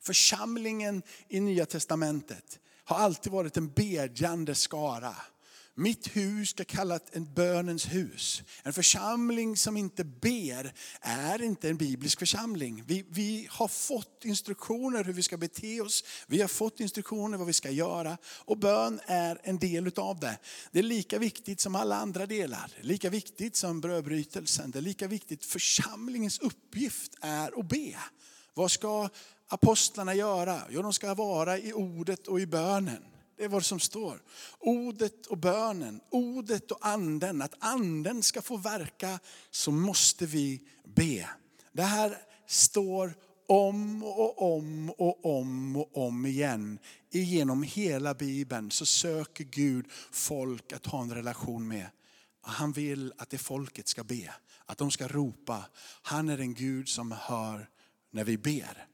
Församlingen 0.00 1.02
i 1.28 1.40
Nya 1.40 1.66
Testamentet 1.66 2.58
har 2.84 2.96
alltid 2.96 3.32
varit 3.32 3.56
en 3.56 3.72
bedjande 3.72 4.54
skara. 4.54 5.16
Mitt 5.74 6.16
hus 6.16 6.50
ska 6.50 6.64
kallas 6.64 7.02
en 7.12 7.34
bönens 7.34 7.86
hus. 7.86 8.42
En 8.62 8.72
församling 8.72 9.56
som 9.56 9.76
inte 9.76 10.04
ber 10.04 10.74
är 11.00 11.42
inte 11.42 11.68
en 11.68 11.76
biblisk 11.76 12.18
församling. 12.18 12.84
Vi, 12.86 13.06
vi 13.08 13.48
har 13.50 13.68
fått 13.68 14.24
instruktioner 14.24 15.04
hur 15.04 15.12
vi 15.12 15.22
ska 15.22 15.36
bete 15.36 15.80
oss. 15.80 16.04
Vi 16.26 16.40
har 16.40 16.48
fått 16.48 16.80
instruktioner 16.80 17.38
vad 17.38 17.46
vi 17.46 17.52
ska 17.52 17.70
göra. 17.70 18.18
Och 18.44 18.58
bön 18.58 19.00
är 19.06 19.40
en 19.42 19.58
del 19.58 19.86
utav 19.86 20.20
det. 20.20 20.38
Det 20.70 20.78
är 20.78 20.82
lika 20.82 21.18
viktigt 21.18 21.60
som 21.60 21.74
alla 21.74 21.96
andra 21.96 22.26
delar. 22.26 22.72
Lika 22.80 23.10
viktigt 23.10 23.56
som 23.56 23.80
brödbrytelsen. 23.80 24.70
Det 24.70 24.78
är 24.78 24.82
lika 24.82 25.06
viktigt. 25.06 25.44
Församlingens 25.44 26.38
uppgift 26.38 27.12
är 27.20 27.60
att 27.60 27.68
be. 27.68 27.96
Vad 28.54 28.70
ska 28.70 29.08
apostlarna 29.48 30.14
göra? 30.14 30.62
Jo, 30.70 30.82
de 30.82 30.92
ska 30.92 31.14
vara 31.14 31.58
i 31.58 31.72
ordet 31.72 32.26
och 32.26 32.40
i 32.40 32.46
bönen. 32.46 33.02
Det 33.42 33.46
är 33.46 33.48
vad 33.48 33.64
som 33.64 33.80
står. 33.80 34.22
Ordet 34.58 35.26
och 35.26 35.38
bönen, 35.38 36.00
ordet 36.10 36.70
och 36.70 36.86
anden. 36.86 37.42
Att 37.42 37.54
anden 37.58 38.22
ska 38.22 38.42
få 38.42 38.56
verka 38.56 39.20
så 39.50 39.70
måste 39.70 40.26
vi 40.26 40.62
be. 40.84 41.28
Det 41.72 41.82
här 41.82 42.18
står 42.46 43.14
om 43.46 44.04
och 44.04 44.54
om 44.56 44.90
och 44.90 45.38
om 45.38 45.76
och 45.76 46.06
om 46.06 46.26
igen. 46.26 46.78
Genom 47.10 47.62
hela 47.62 48.14
Bibeln 48.14 48.70
så 48.70 48.86
söker 48.86 49.44
Gud 49.44 49.86
folk 50.10 50.72
att 50.72 50.86
ha 50.86 51.02
en 51.02 51.14
relation 51.14 51.68
med. 51.68 51.86
Han 52.40 52.72
vill 52.72 53.12
att 53.18 53.30
det 53.30 53.38
folket 53.38 53.88
ska 53.88 54.04
be, 54.04 54.34
att 54.66 54.78
de 54.78 54.90
ska 54.90 55.08
ropa. 55.08 55.64
Han 56.02 56.28
är 56.28 56.38
en 56.38 56.54
Gud 56.54 56.88
som 56.88 57.12
hör 57.12 57.68
när 58.10 58.24
vi 58.24 58.38
ber 58.38 58.86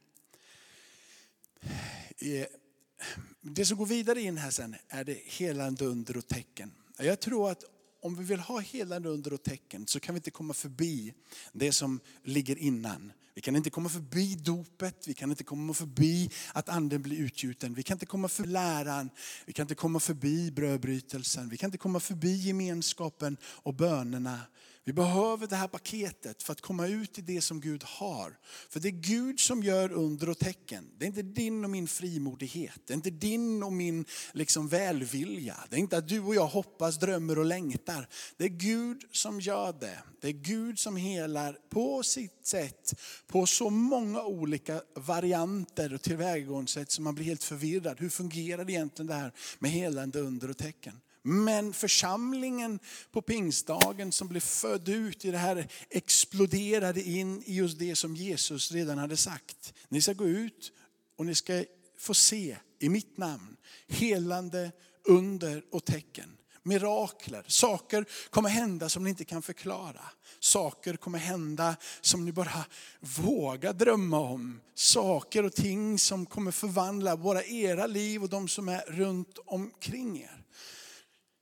det 3.40 3.64
som 3.64 3.76
går 3.78 3.86
vidare 3.86 4.20
in 4.20 4.36
här 4.36 4.50
sen 4.50 4.76
är 4.88 5.04
det 5.04 5.18
helande 5.24 5.84
under 5.84 6.16
och 6.16 6.26
tecken. 6.26 6.72
Jag 6.98 7.20
tror 7.20 7.50
att 7.50 7.64
om 8.02 8.14
vi 8.14 8.24
vill 8.24 8.40
ha 8.40 8.58
helande 8.58 9.08
under 9.08 9.32
och 9.32 9.42
tecken 9.42 9.86
så 9.86 10.00
kan 10.00 10.14
vi 10.14 10.18
inte 10.18 10.30
komma 10.30 10.54
förbi 10.54 11.14
det 11.52 11.72
som 11.72 12.00
ligger 12.24 12.58
innan. 12.58 13.12
Vi 13.34 13.42
kan 13.42 13.56
inte 13.56 13.70
komma 13.70 13.88
förbi 13.88 14.34
dopet, 14.34 15.08
vi 15.08 15.14
kan 15.14 15.30
inte 15.30 15.44
komma 15.44 15.74
förbi 15.74 16.30
att 16.52 16.68
anden 16.68 17.02
blir 17.02 17.16
utgjuten. 17.16 17.74
Vi 17.74 17.82
kan 17.82 17.94
inte 17.94 18.06
komma 18.06 18.28
förbi 18.28 18.48
läran, 18.48 19.10
vi 19.46 19.52
kan 19.52 19.64
inte 19.64 19.74
komma 19.74 20.00
förbi 20.00 20.50
brödbrytelsen, 20.50 21.48
vi 21.48 21.56
kan 21.56 21.68
inte 21.68 21.78
komma 21.78 22.00
förbi 22.00 22.36
gemenskapen 22.36 23.36
och 23.42 23.74
bönerna. 23.74 24.40
Vi 24.88 24.92
behöver 24.92 25.46
det 25.46 25.56
här 25.56 25.68
paketet 25.68 26.42
för 26.42 26.52
att 26.52 26.60
komma 26.60 26.86
ut 26.86 27.18
i 27.18 27.22
det 27.22 27.40
som 27.40 27.60
Gud 27.60 27.84
har. 27.84 28.38
För 28.68 28.80
det 28.80 28.88
är 28.88 28.90
Gud 28.90 29.40
som 29.40 29.62
gör 29.62 29.92
under 29.92 30.28
och 30.28 30.38
tecken. 30.38 30.90
Det 30.98 31.04
är 31.04 31.06
inte 31.06 31.22
din 31.22 31.64
och 31.64 31.70
min 31.70 31.88
frimodighet. 31.88 32.80
Det 32.86 32.92
är 32.92 32.96
inte 32.96 33.10
din 33.10 33.62
och 33.62 33.72
min 33.72 34.04
liksom 34.32 34.68
välvilja. 34.68 35.56
Det 35.70 35.76
är 35.76 35.80
inte 35.80 35.96
att 35.96 36.08
du 36.08 36.20
och 36.20 36.34
jag 36.34 36.46
hoppas, 36.46 36.98
drömmer 36.98 37.38
och 37.38 37.44
längtar. 37.44 38.08
Det 38.36 38.44
är 38.44 38.48
Gud 38.48 39.04
som 39.12 39.40
gör 39.40 39.72
det. 39.80 39.98
Det 40.20 40.28
är 40.28 40.32
Gud 40.32 40.78
som 40.78 40.96
helar 40.96 41.58
på 41.70 42.02
sitt 42.02 42.46
sätt. 42.46 42.94
På 43.26 43.46
så 43.46 43.70
många 43.70 44.22
olika 44.22 44.82
varianter 44.94 45.94
och 45.94 46.02
tillvägagångssätt 46.02 46.90
som 46.90 47.04
man 47.04 47.14
blir 47.14 47.24
helt 47.24 47.44
förvirrad. 47.44 48.00
Hur 48.00 48.10
fungerar 48.10 48.70
egentligen 48.70 49.06
det 49.06 49.14
här 49.14 49.32
med 49.58 49.70
helande 49.70 50.20
under 50.20 50.50
och 50.50 50.58
tecken? 50.58 51.00
Men 51.28 51.72
församlingen 51.72 52.78
på 53.12 53.22
pingstdagen 53.22 54.12
som 54.12 54.28
blev 54.28 54.40
född 54.40 54.88
ut 54.88 55.24
i 55.24 55.30
det 55.30 55.38
här 55.38 55.66
exploderade 55.90 57.02
in 57.02 57.42
i 57.46 57.54
just 57.54 57.78
det 57.78 57.96
som 57.96 58.16
Jesus 58.16 58.72
redan 58.72 58.98
hade 58.98 59.16
sagt. 59.16 59.74
Ni 59.88 60.00
ska 60.00 60.12
gå 60.12 60.24
ut 60.24 60.72
och 61.16 61.26
ni 61.26 61.34
ska 61.34 61.64
få 61.98 62.14
se 62.14 62.56
i 62.78 62.88
mitt 62.88 63.16
namn 63.16 63.56
helande 63.88 64.72
under 65.04 65.62
och 65.70 65.84
tecken. 65.84 66.36
Mirakler, 66.62 67.44
saker 67.46 68.04
kommer 68.30 68.48
hända 68.48 68.88
som 68.88 69.04
ni 69.04 69.10
inte 69.10 69.24
kan 69.24 69.42
förklara. 69.42 70.02
Saker 70.40 70.96
kommer 70.96 71.18
hända 71.18 71.76
som 72.00 72.24
ni 72.24 72.32
bara 72.32 72.64
vågar 73.00 73.72
drömma 73.72 74.20
om. 74.20 74.60
Saker 74.74 75.44
och 75.44 75.54
ting 75.54 75.98
som 75.98 76.26
kommer 76.26 76.50
förvandla 76.50 77.16
bara 77.16 77.44
era 77.44 77.86
liv 77.86 78.22
och 78.22 78.28
de 78.28 78.48
som 78.48 78.68
är 78.68 78.80
runt 78.86 79.38
omkring 79.46 80.22
er. 80.22 80.44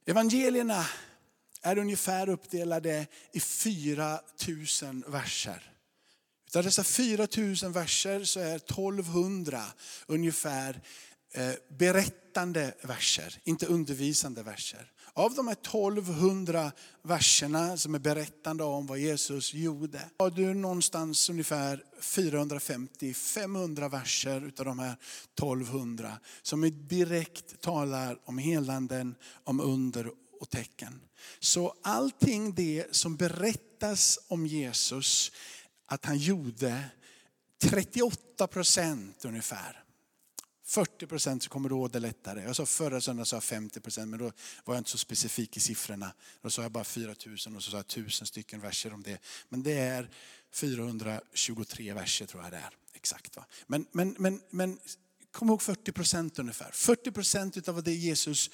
Evangelierna 0.08 0.86
är 1.62 1.78
ungefär 1.78 2.28
uppdelade 2.28 3.06
i 3.32 3.40
4 3.40 4.20
000 4.82 5.04
verser. 5.06 5.72
Av 6.54 6.62
dessa 6.62 6.84
4 6.84 7.28
000 7.36 7.72
verser 7.72 8.24
så 8.24 8.40
är 8.40 8.56
1200 8.56 9.62
ungefär 10.06 10.80
eh, 11.32 11.52
berättande 11.68 12.74
verser, 12.82 13.38
inte 13.44 13.66
undervisande 13.66 14.42
verser. 14.42 14.92
Av 15.18 15.34
de 15.34 15.48
här 15.48 15.54
1200 15.54 16.72
verserna 17.02 17.76
som 17.76 17.94
är 17.94 17.98
berättande 17.98 18.64
om 18.64 18.86
vad 18.86 18.98
Jesus 18.98 19.54
gjorde, 19.54 20.00
har 20.18 20.30
du 20.30 20.54
någonstans 20.54 21.30
ungefär 21.30 21.82
450-500 22.00 23.90
verser 23.90 24.46
utav 24.46 24.66
de 24.66 24.78
här 24.78 24.96
1200 25.34 26.18
som 26.42 26.86
direkt 26.88 27.60
talar 27.60 28.18
om 28.24 28.38
helanden, 28.38 29.14
om 29.44 29.60
under 29.60 30.10
och 30.40 30.50
tecken. 30.50 31.00
Så 31.40 31.74
allting 31.82 32.54
det 32.54 32.86
som 32.90 33.16
berättas 33.16 34.18
om 34.28 34.46
Jesus 34.46 35.32
att 35.86 36.04
han 36.04 36.18
gjorde, 36.18 36.84
38 37.62 38.46
procent 38.46 39.24
ungefär, 39.24 39.85
40 40.66 41.06
procent 41.06 41.42
så 41.42 41.50
kommer 41.50 41.68
du 41.68 41.74
ihåg 41.74 41.90
det 41.90 41.98
lättare. 41.98 42.42
Jag 42.42 42.56
sa 42.56 42.66
förra 42.66 43.00
söndagen 43.00 43.26
sa 43.26 43.36
jag 43.36 43.44
50 43.44 43.80
procent, 43.80 44.10
men 44.10 44.18
då 44.18 44.32
var 44.64 44.74
jag 44.74 44.80
inte 44.80 44.90
så 44.90 44.98
specifik 44.98 45.56
i 45.56 45.60
siffrorna. 45.60 46.12
Då 46.42 46.50
sa 46.50 46.62
jag 46.62 46.72
bara 46.72 46.84
4 46.84 47.14
000 47.26 47.56
och 47.56 47.62
så 47.62 47.70
sa 47.70 47.76
jag 47.76 47.84
1000 47.84 48.26
stycken 48.26 48.60
verser 48.60 48.92
om 48.92 49.02
det. 49.02 49.18
Men 49.48 49.62
det 49.62 49.72
är 49.72 50.10
423 50.52 51.92
verser 51.92 52.26
tror 52.26 52.42
jag 52.42 52.52
det 52.52 52.56
är. 52.56 52.70
Exakt. 52.94 53.36
Va? 53.36 53.44
Men, 53.66 53.86
men, 53.92 54.16
men, 54.18 54.40
men 54.50 54.78
kom 55.30 55.48
ihåg 55.48 55.62
40 55.62 55.92
procent 55.92 56.38
ungefär. 56.38 56.70
40 56.72 57.12
procent 57.12 57.68
av 57.68 57.82
det 57.82 57.94
Jesus, 57.94 58.50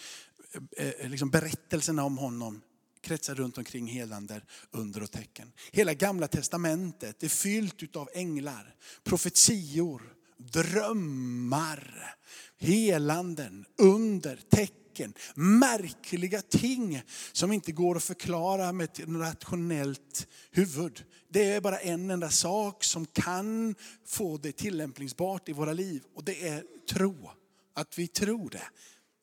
eh, 0.77 0.88
eh, 0.88 1.11
liksom 1.11 1.31
berättelserna 1.31 2.05
om 2.05 2.18
honom 2.18 2.62
kretsar 3.03 3.35
runt 3.35 3.59
omkring 3.59 3.87
helander, 3.87 4.44
under 4.70 5.03
och 5.03 5.11
tecken. 5.11 5.53
Hela 5.72 5.94
gamla 5.94 6.29
testamentet 6.29 7.22
är 7.22 7.29
fyllt 7.29 7.96
av 7.96 8.09
änglar, 8.14 8.75
profetior, 9.05 10.12
drömmar, 10.52 12.14
helanden, 12.61 13.64
under, 13.78 14.37
tecken, 14.50 15.14
märkliga 15.35 16.42
ting 16.42 17.02
som 17.33 17.52
inte 17.52 17.72
går 17.72 17.96
att 17.96 18.05
förklara 18.05 18.72
med 18.72 18.85
ett 18.85 19.00
rationellt 19.09 20.26
huvud. 20.50 21.05
Det 21.28 21.44
är 21.44 21.61
bara 21.61 21.78
en 21.78 22.11
enda 22.11 22.31
sak 22.31 22.85
som 22.85 23.07
kan 23.07 23.74
få 24.07 24.37
det 24.37 24.52
tillämpningsbart 24.52 25.48
i 25.48 25.52
våra 25.52 25.72
liv 25.72 26.02
och 26.14 26.24
det 26.24 26.48
är 26.48 26.64
tro. 26.90 27.31
Att 27.74 27.98
vi 27.98 28.07
tror 28.07 28.50
det. 28.50 28.62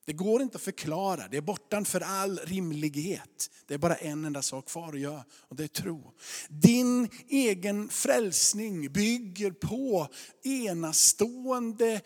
Det 0.10 0.14
går 0.14 0.42
inte 0.42 0.56
att 0.56 0.62
förklara, 0.62 1.28
det 1.28 1.38
är 1.38 1.42
bortanför 1.42 2.02
all 2.02 2.40
rimlighet. 2.40 3.50
Det 3.68 3.74
är 3.74 3.78
bara 3.78 3.96
en 3.96 4.26
enda 4.26 4.42
sak 4.42 4.68
kvar 4.68 4.94
att 4.94 5.00
göra 5.00 5.24
och 5.32 5.56
det 5.56 5.64
är 5.64 5.68
tro. 5.68 6.14
Din 6.50 7.10
egen 7.28 7.90
frälsning 7.90 8.92
bygger 8.92 9.52
på 9.52 10.08
enastående 10.44 12.02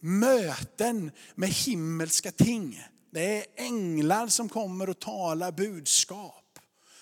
möten 0.00 1.10
med 1.34 1.48
himmelska 1.48 2.30
ting. 2.30 2.82
Det 3.12 3.38
är 3.38 3.44
änglar 3.56 4.26
som 4.26 4.48
kommer 4.48 4.90
och 4.90 4.98
talar 4.98 5.52
budskap. 5.52 6.58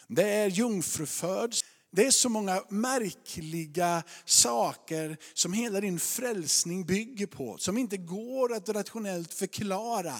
Det 0.08 0.28
är 0.30 0.46
jungfrufödsel 0.46 1.68
det 1.90 2.06
är 2.06 2.10
så 2.10 2.28
många 2.28 2.62
märkliga 2.68 4.02
saker 4.24 5.16
som 5.34 5.52
hela 5.52 5.80
din 5.80 6.00
frälsning 6.00 6.86
bygger 6.86 7.26
på, 7.26 7.58
som 7.58 7.78
inte 7.78 7.96
går 7.96 8.54
att 8.54 8.68
rationellt 8.68 9.34
förklara. 9.34 10.14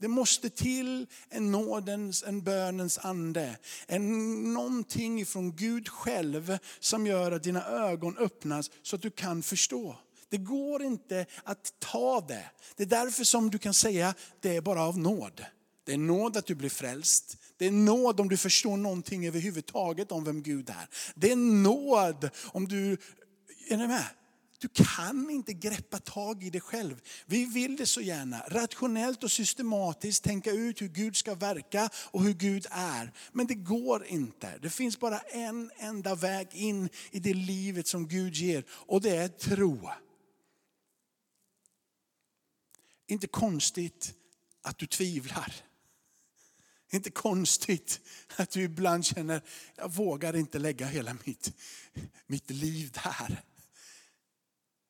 Det 0.00 0.08
måste 0.08 0.50
till 0.50 1.06
en 1.28 1.52
nådens, 1.52 2.24
en 2.26 2.42
bönens 2.42 2.98
ande. 2.98 3.56
En, 3.86 4.54
någonting 4.54 5.26
från 5.26 5.56
Gud 5.56 5.88
själv 5.88 6.58
som 6.80 7.06
gör 7.06 7.32
att 7.32 7.42
dina 7.42 7.64
ögon 7.64 8.18
öppnas 8.18 8.70
så 8.82 8.96
att 8.96 9.02
du 9.02 9.10
kan 9.10 9.42
förstå. 9.42 9.96
Det 10.28 10.38
går 10.38 10.82
inte 10.82 11.26
att 11.44 11.74
ta 11.78 12.20
det. 12.20 12.50
Det 12.76 12.82
är 12.82 12.86
därför 12.86 13.24
som 13.24 13.50
du 13.50 13.58
kan 13.58 13.74
säga 13.74 14.14
det 14.40 14.56
är 14.56 14.60
bara 14.60 14.82
av 14.82 14.98
nåd. 14.98 15.44
Det 15.88 15.94
är 15.94 15.98
nåd 15.98 16.36
att 16.36 16.46
du 16.46 16.54
blir 16.54 16.70
frälst. 16.70 17.36
Det 17.56 17.66
är 17.66 17.70
nåd 17.70 18.20
om 18.20 18.28
du 18.28 18.36
förstår 18.36 18.76
någonting 18.76 19.26
överhuvudtaget 19.26 20.12
om 20.12 20.24
vem 20.24 20.42
Gud 20.42 20.70
är. 20.70 20.88
Det 21.14 21.32
är 21.32 21.36
nåd 21.36 22.30
om 22.46 22.68
du, 22.68 22.96
är 23.68 23.76
ni 23.76 23.86
med? 23.86 24.04
Du 24.58 24.68
kan 24.68 25.30
inte 25.30 25.52
greppa 25.52 25.98
tag 25.98 26.44
i 26.44 26.50
det 26.50 26.60
själv. 26.60 27.00
Vi 27.26 27.44
vill 27.44 27.76
det 27.76 27.86
så 27.86 28.00
gärna, 28.00 28.40
rationellt 28.48 29.24
och 29.24 29.30
systematiskt 29.30 30.24
tänka 30.24 30.50
ut 30.50 30.82
hur 30.82 30.88
Gud 30.88 31.16
ska 31.16 31.34
verka 31.34 31.90
och 31.94 32.22
hur 32.22 32.34
Gud 32.34 32.66
är. 32.70 33.12
Men 33.32 33.46
det 33.46 33.54
går 33.54 34.04
inte. 34.06 34.58
Det 34.62 34.70
finns 34.70 34.98
bara 34.98 35.18
en 35.18 35.70
enda 35.76 36.14
väg 36.14 36.48
in 36.52 36.88
i 37.10 37.20
det 37.20 37.34
livet 37.34 37.86
som 37.86 38.08
Gud 38.08 38.34
ger 38.34 38.64
och 38.70 39.00
det 39.00 39.16
är 39.16 39.28
tro. 39.28 39.90
Inte 43.06 43.26
konstigt 43.26 44.14
att 44.62 44.78
du 44.78 44.86
tvivlar. 44.86 45.67
Det 46.90 46.94
är 46.94 46.98
Inte 46.98 47.10
konstigt 47.10 48.00
att 48.36 48.50
du 48.50 48.62
ibland 48.62 49.04
känner, 49.04 49.42
jag 49.76 49.92
vågar 49.92 50.36
inte 50.36 50.58
lägga 50.58 50.86
hela 50.86 51.16
mitt, 51.24 51.52
mitt 52.26 52.50
liv 52.50 52.90
där. 53.04 53.42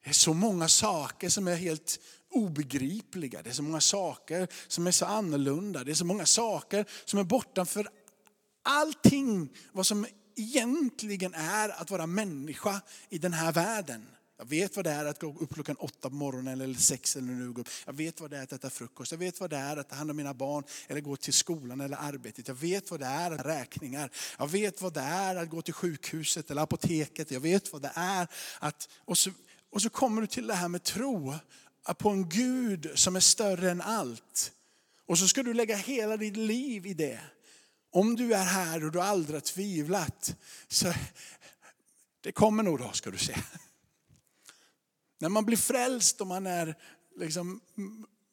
Det 0.04 0.10
är 0.10 0.14
så 0.14 0.34
många 0.34 0.68
saker 0.68 1.28
som 1.28 1.48
är 1.48 1.56
helt 1.56 2.00
obegripliga. 2.30 3.42
Det 3.42 3.50
är 3.50 3.54
så 3.54 3.62
många 3.62 3.80
saker 3.80 4.48
som 4.68 4.86
är 4.86 4.90
så 4.90 5.06
annorlunda. 5.06 5.84
Det 5.84 5.90
är 5.90 5.94
så 5.94 6.04
många 6.04 6.26
saker 6.26 6.86
som 7.04 7.18
är 7.18 7.24
bortanför 7.24 7.88
allting 8.62 9.56
vad 9.72 9.86
som 9.86 10.06
egentligen 10.36 11.34
är 11.34 11.68
att 11.68 11.90
vara 11.90 12.06
människa 12.06 12.80
i 13.08 13.18
den 13.18 13.32
här 13.32 13.52
världen. 13.52 14.06
Jag 14.40 14.46
vet 14.46 14.76
vad 14.76 14.84
det 14.84 14.90
är 14.90 15.04
att 15.04 15.20
gå 15.20 15.26
upp 15.40 15.54
klockan 15.54 15.76
åtta 15.76 16.08
på 16.08 16.14
morgonen 16.14 16.60
eller 16.60 16.78
sex 16.78 17.16
eller 17.16 17.32
nu 17.32 17.52
gå 17.52 17.60
upp. 17.60 17.68
Jag 17.86 17.92
vet 17.92 18.20
vad 18.20 18.30
det 18.30 18.38
är 18.38 18.42
att 18.42 18.52
äta 18.52 18.70
frukost. 18.70 19.12
Jag 19.12 19.18
vet 19.18 19.40
vad 19.40 19.50
det 19.50 19.56
är 19.56 19.76
att 19.76 19.88
ta 19.88 19.96
hand 19.96 20.10
om 20.10 20.16
mina 20.16 20.34
barn 20.34 20.64
eller 20.88 21.00
gå 21.00 21.16
till 21.16 21.32
skolan 21.32 21.80
eller 21.80 21.96
arbetet. 21.96 22.48
Jag 22.48 22.54
vet 22.54 22.90
vad 22.90 23.00
det 23.00 23.06
är 23.06 23.30
att 23.30 23.46
räkningar. 23.46 24.10
Jag 24.38 24.48
vet 24.48 24.82
vad 24.82 24.94
det 24.94 25.00
är 25.00 25.36
att 25.36 25.50
gå 25.50 25.62
till 25.62 25.74
sjukhuset 25.74 26.50
eller 26.50 26.62
apoteket. 26.62 27.30
Jag 27.30 27.40
vet 27.40 27.72
vad 27.72 27.82
det 27.82 27.92
är 27.94 28.28
att... 28.58 28.88
Och 29.04 29.18
så, 29.18 29.30
och 29.70 29.82
så 29.82 29.90
kommer 29.90 30.20
du 30.20 30.26
till 30.26 30.46
det 30.46 30.54
här 30.54 30.68
med 30.68 30.82
tro 30.82 31.34
på 31.98 32.10
en 32.10 32.28
Gud 32.28 32.90
som 32.94 33.16
är 33.16 33.20
större 33.20 33.70
än 33.70 33.80
allt. 33.80 34.52
Och 35.06 35.18
så 35.18 35.28
ska 35.28 35.42
du 35.42 35.54
lägga 35.54 35.76
hela 35.76 36.16
ditt 36.16 36.36
liv 36.36 36.86
i 36.86 36.94
det. 36.94 37.20
Om 37.90 38.16
du 38.16 38.34
är 38.34 38.44
här 38.44 38.84
och 38.84 38.92
du 38.92 39.00
aldrig 39.00 39.36
har 39.36 39.40
tvivlat, 39.40 40.34
så 40.68 40.92
det 42.20 42.32
kommer 42.32 42.62
nog 42.62 42.78
då 42.78 42.92
ska 42.92 43.10
du 43.10 43.18
se. 43.18 43.34
När 45.18 45.28
man 45.28 45.44
blir 45.44 45.56
frälst 45.56 46.20
och 46.20 46.26
man 46.26 46.46
är 46.46 46.74
liksom 47.16 47.60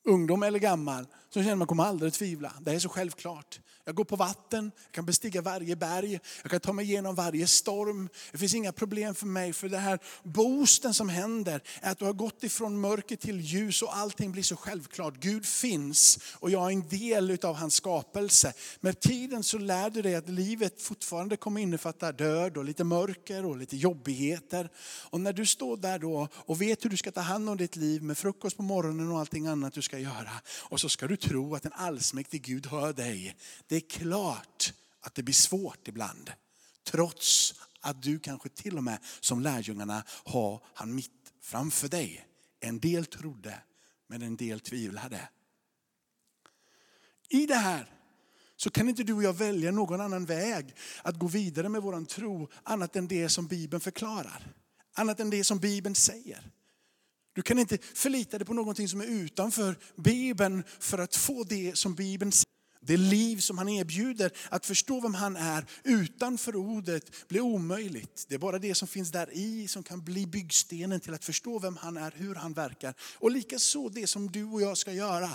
ungdom 0.06 0.44
eller 0.44 0.60
gammal 0.60 1.08
så 1.30 1.40
känner 1.40 1.46
man 1.46 1.54
att 1.54 1.60
man 1.60 1.68
kommer 1.68 1.84
aldrig 1.84 2.14
tvivla. 2.14 2.54
Det 2.62 2.72
är 2.72 2.80
så 2.80 2.90
självklart. 2.90 3.60
Jag 3.88 3.96
går 3.96 4.04
på 4.04 4.16
vatten, 4.16 4.72
jag 4.86 4.92
kan 4.92 5.06
bestiga 5.06 5.42
varje 5.42 5.76
berg, 5.76 6.20
jag 6.42 6.52
kan 6.52 6.60
ta 6.60 6.74
mig 6.74 6.86
igenom 6.86 7.16
varje 7.16 7.48
storm. 7.48 8.10
Det 8.32 8.38
finns 8.38 8.56
inga 8.56 8.72
problem 8.72 9.16
för 9.16 9.26
mig 9.26 9.54
för 9.54 9.70
det 9.70 9.78
här 9.78 10.00
boosten 10.24 10.94
som 10.94 11.10
händer 11.10 11.62
är 11.82 11.92
att 11.92 12.00
du 12.00 12.06
har 12.06 12.14
gått 12.14 12.44
ifrån 12.44 12.80
mörker 12.80 13.16
till 13.16 13.42
ljus 13.42 13.82
och 13.82 13.98
allting 13.98 14.32
blir 14.32 14.44
så 14.44 14.56
självklart. 14.56 15.14
Gud 15.20 15.46
finns 15.46 16.20
och 16.34 16.52
jag 16.52 16.66
är 16.66 16.74
en 16.74 16.88
del 16.88 17.38
av 17.44 17.56
hans 17.56 17.76
skapelse. 17.76 18.54
Med 18.80 19.00
tiden 19.00 19.44
så 19.44 19.58
lär 19.58 19.90
du 19.90 20.02
dig 20.02 20.16
att 20.16 20.30
livet 20.30 20.82
fortfarande 20.82 21.38
kommer 21.38 21.62
innefatta 21.62 22.12
död 22.12 22.58
och 22.58 22.66
lite 22.66 22.84
mörker 22.84 23.46
och 23.46 23.58
lite 23.58 23.78
jobbigheter. 23.78 24.70
Och 25.10 25.22
när 25.22 25.34
du 25.34 25.46
står 25.46 25.78
där 25.78 26.00
då 26.00 26.28
och 26.34 26.62
vet 26.62 26.86
hur 26.86 26.90
du 26.90 26.98
ska 26.98 27.12
ta 27.12 27.22
hand 27.22 27.50
om 27.50 27.58
ditt 27.58 27.76
liv 27.76 28.04
med 28.04 28.18
frukost 28.18 28.58
på 28.58 28.64
morgonen 28.64 29.12
och 29.12 29.20
allting 29.20 29.48
annat 29.48 29.74
du 29.74 29.82
ska 29.82 30.00
göra. 30.00 30.32
Och 30.62 30.80
så 30.80 30.90
ska 30.90 31.08
du 31.08 31.18
tro 31.18 31.56
att 31.56 31.66
en 31.66 31.74
allsmäktig 31.74 32.42
Gud 32.42 32.68
hör 32.68 32.94
dig. 32.94 33.36
Det 33.68 33.75
det 33.76 33.80
är 33.80 34.00
klart 34.00 34.74
att 35.02 35.16
det 35.16 35.24
blir 35.24 35.34
svårt 35.34 35.88
ibland. 35.88 36.32
Trots 36.84 37.54
att 37.82 38.04
du 38.04 38.20
kanske 38.20 38.50
till 38.50 38.78
och 38.78 38.84
med 38.84 38.98
som 39.20 39.42
lärjungarna 39.42 40.04
har 40.08 40.64
han 40.74 40.96
mitt 40.96 41.34
framför 41.42 41.88
dig. 41.88 42.28
En 42.60 42.80
del 42.80 43.06
trodde, 43.06 43.62
men 44.08 44.22
en 44.22 44.36
del 44.36 44.60
tvivlade. 44.60 45.30
I 47.30 47.46
det 47.46 47.56
här 47.56 47.90
så 48.56 48.70
kan 48.70 48.90
inte 48.90 49.04
du 49.04 49.14
och 49.14 49.24
jag 49.24 49.34
välja 49.34 49.72
någon 49.72 50.02
annan 50.02 50.26
väg 50.26 50.76
att 51.04 51.20
gå 51.20 51.28
vidare 51.28 51.70
med 51.70 51.82
våran 51.82 52.06
tro 52.06 52.50
annat 52.64 52.96
än 52.96 53.08
det 53.08 53.30
som 53.30 53.48
Bibeln 53.48 53.82
förklarar. 53.82 54.54
Annat 54.94 55.20
än 55.20 55.30
det 55.30 55.44
som 55.44 55.60
Bibeln 55.60 55.96
säger. 55.96 56.52
Du 57.34 57.42
kan 57.42 57.60
inte 57.60 57.78
förlita 57.78 58.38
dig 58.38 58.48
på 58.48 58.54
någonting 58.54 58.90
som 58.90 59.02
är 59.02 59.06
utanför 59.06 59.78
Bibeln 59.96 60.64
för 60.80 60.98
att 60.98 61.16
få 61.16 61.44
det 61.44 61.78
som 61.78 61.96
Bibeln 61.96 62.32
säger. 62.32 62.45
Det 62.86 62.98
liv 62.98 63.38
som 63.38 63.58
han 63.58 63.70
erbjuder, 63.70 64.32
att 64.50 64.66
förstå 64.66 65.00
vem 65.02 65.14
han 65.14 65.36
är 65.36 65.66
utanför 65.84 66.56
ordet 66.56 67.28
blir 67.28 67.42
omöjligt. 67.42 68.26
Det 68.30 68.36
är 68.36 68.40
bara 68.40 68.60
det 68.60 68.76
som 68.76 68.88
finns 68.88 69.12
där 69.12 69.30
i 69.34 69.68
som 69.68 69.84
kan 69.84 70.04
bli 70.04 70.28
byggstenen 70.28 71.00
till 71.00 71.14
att 71.14 71.26
förstå 71.26 71.60
vem 71.60 71.78
han 71.78 71.98
är, 71.98 72.14
hur 72.16 72.36
han 72.36 72.54
verkar. 72.54 72.94
Och 73.18 73.32
likaså 73.32 73.90
det 73.90 74.08
som 74.08 74.32
du 74.32 74.44
och 74.44 74.62
jag 74.62 74.78
ska 74.78 74.94
göra. 74.94 75.30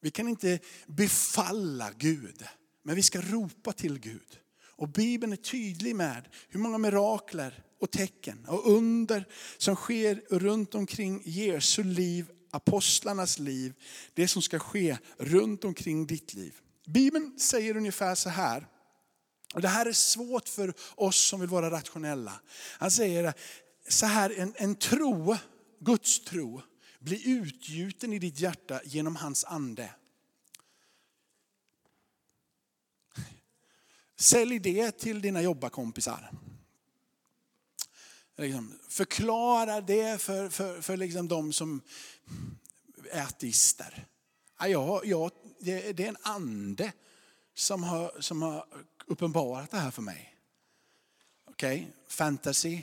Vi 0.00 0.10
kan 0.10 0.28
inte 0.28 0.58
befalla 0.86 1.90
Gud, 1.98 2.44
men 2.82 2.96
vi 2.96 3.02
ska 3.02 3.20
ropa 3.20 3.72
till 3.72 3.98
Gud. 3.98 4.38
Och 4.80 4.88
Bibeln 4.88 5.32
är 5.32 5.36
tydlig 5.36 5.96
med 5.96 6.28
hur 6.48 6.60
många 6.60 6.78
mirakler 6.78 7.62
och 7.80 7.90
tecken 7.90 8.46
och 8.48 8.70
under 8.70 9.24
som 9.58 9.76
sker 9.76 10.22
runt 10.30 10.74
omkring 10.74 11.22
Jesu 11.24 11.84
liv, 11.84 12.30
apostlarnas 12.50 13.38
liv, 13.38 13.74
det 14.14 14.28
som 14.28 14.42
ska 14.42 14.58
ske 14.58 14.98
runt 15.18 15.64
omkring 15.64 16.06
ditt 16.06 16.34
liv. 16.34 16.54
Bibeln 16.86 17.38
säger 17.38 17.76
ungefär 17.76 18.14
så 18.14 18.28
här, 18.28 18.66
och 19.54 19.60
det 19.60 19.68
här 19.68 19.86
är 19.86 19.92
svårt 19.92 20.48
för 20.48 20.74
oss 20.94 21.16
som 21.16 21.40
vill 21.40 21.48
vara 21.48 21.70
rationella. 21.70 22.40
Han 22.78 22.90
säger 22.90 23.34
så 23.88 24.06
här, 24.06 24.34
en, 24.38 24.54
en 24.56 24.74
tro, 24.74 25.36
Guds 25.80 26.24
tro, 26.24 26.62
blir 26.98 27.28
utgjuten 27.28 28.12
i 28.12 28.18
ditt 28.18 28.40
hjärta 28.40 28.80
genom 28.84 29.16
hans 29.16 29.44
ande. 29.44 29.90
Sälj 34.16 34.58
det 34.58 34.90
till 34.90 35.20
dina 35.20 35.42
jobbarkompisar. 35.42 36.30
Liksom, 38.40 38.78
förklara 38.88 39.80
det 39.80 40.22
för, 40.22 40.48
för, 40.48 40.80
för 40.80 40.96
liksom 40.96 41.28
de 41.28 41.52
som 41.52 41.80
är 43.12 43.22
ateister. 43.22 44.06
Ja, 44.60 45.02
ja, 45.04 45.30
det, 45.58 45.92
det 45.92 46.04
är 46.04 46.08
en 46.08 46.16
ande 46.22 46.92
som 47.54 47.82
har, 47.82 48.20
som 48.20 48.42
har 48.42 48.66
uppenbarat 49.06 49.70
det 49.70 49.76
här 49.76 49.90
för 49.90 50.02
mig. 50.02 50.36
Okej, 51.50 51.80
okay. 51.80 51.92
fantasy. 52.08 52.82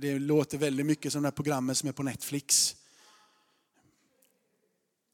Det 0.00 0.18
låter 0.18 0.58
väldigt 0.58 0.86
mycket 0.86 1.12
som 1.12 1.22
det 1.22 1.26
här 1.26 1.32
programmet 1.32 1.78
som 1.78 1.88
är 1.88 1.92
på 1.92 2.02
Netflix. 2.02 2.76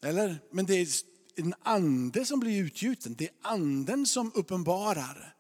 Eller? 0.03 0.39
Men 0.51 0.67
det 0.67 0.75
är 0.75 0.89
en 1.37 1.55
ande 1.63 2.25
som 2.25 2.41
blir 2.41 2.63
utgjuten. 2.63 3.15
Det 3.15 3.25
är 3.25 3.35
anden 3.43 4.07
som 4.07 4.33
uppenbarar. 4.35 5.35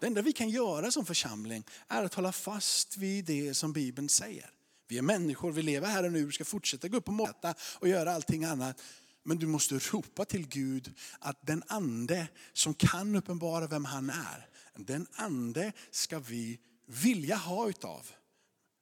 Det 0.00 0.06
enda 0.06 0.22
vi 0.22 0.32
kan 0.32 0.48
göra 0.48 0.90
som 0.90 1.06
församling 1.06 1.64
är 1.88 2.04
att 2.04 2.14
hålla 2.14 2.32
fast 2.32 2.96
vid 2.96 3.24
det 3.24 3.54
som 3.54 3.72
Bibeln 3.72 4.08
säger. 4.08 4.50
Vi 4.88 4.98
är 4.98 5.02
människor, 5.02 5.52
vi 5.52 5.62
lever 5.62 5.88
här 5.88 6.04
och 6.04 6.12
nu, 6.12 6.24
vi 6.24 6.32
ska 6.32 6.44
fortsätta 6.44 6.88
gå 6.88 6.96
upp 6.96 7.08
och 7.08 7.14
måta 7.14 7.54
och 7.60 7.88
göra 7.88 8.12
allting 8.12 8.44
annat. 8.44 8.82
Men 9.22 9.38
du 9.38 9.46
måste 9.46 9.74
ropa 9.74 10.24
till 10.24 10.48
Gud 10.48 10.94
att 11.18 11.46
den 11.46 11.62
ande 11.66 12.28
som 12.52 12.74
kan 12.74 13.16
uppenbara 13.16 13.66
vem 13.66 13.84
han 13.84 14.10
är, 14.10 14.48
den 14.76 15.06
ande 15.12 15.72
ska 15.90 16.18
vi 16.18 16.58
vilja 16.86 17.36
ha 17.36 17.68
utav. 17.68 18.10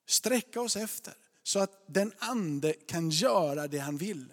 Sträcka 0.07 0.61
oss 0.61 0.77
efter 0.77 1.15
så 1.43 1.59
att 1.59 1.85
den 1.87 2.13
ande 2.19 2.73
kan 2.73 3.11
göra 3.11 3.69
det 3.69 3.79
han 3.79 3.97
vill. 3.97 4.33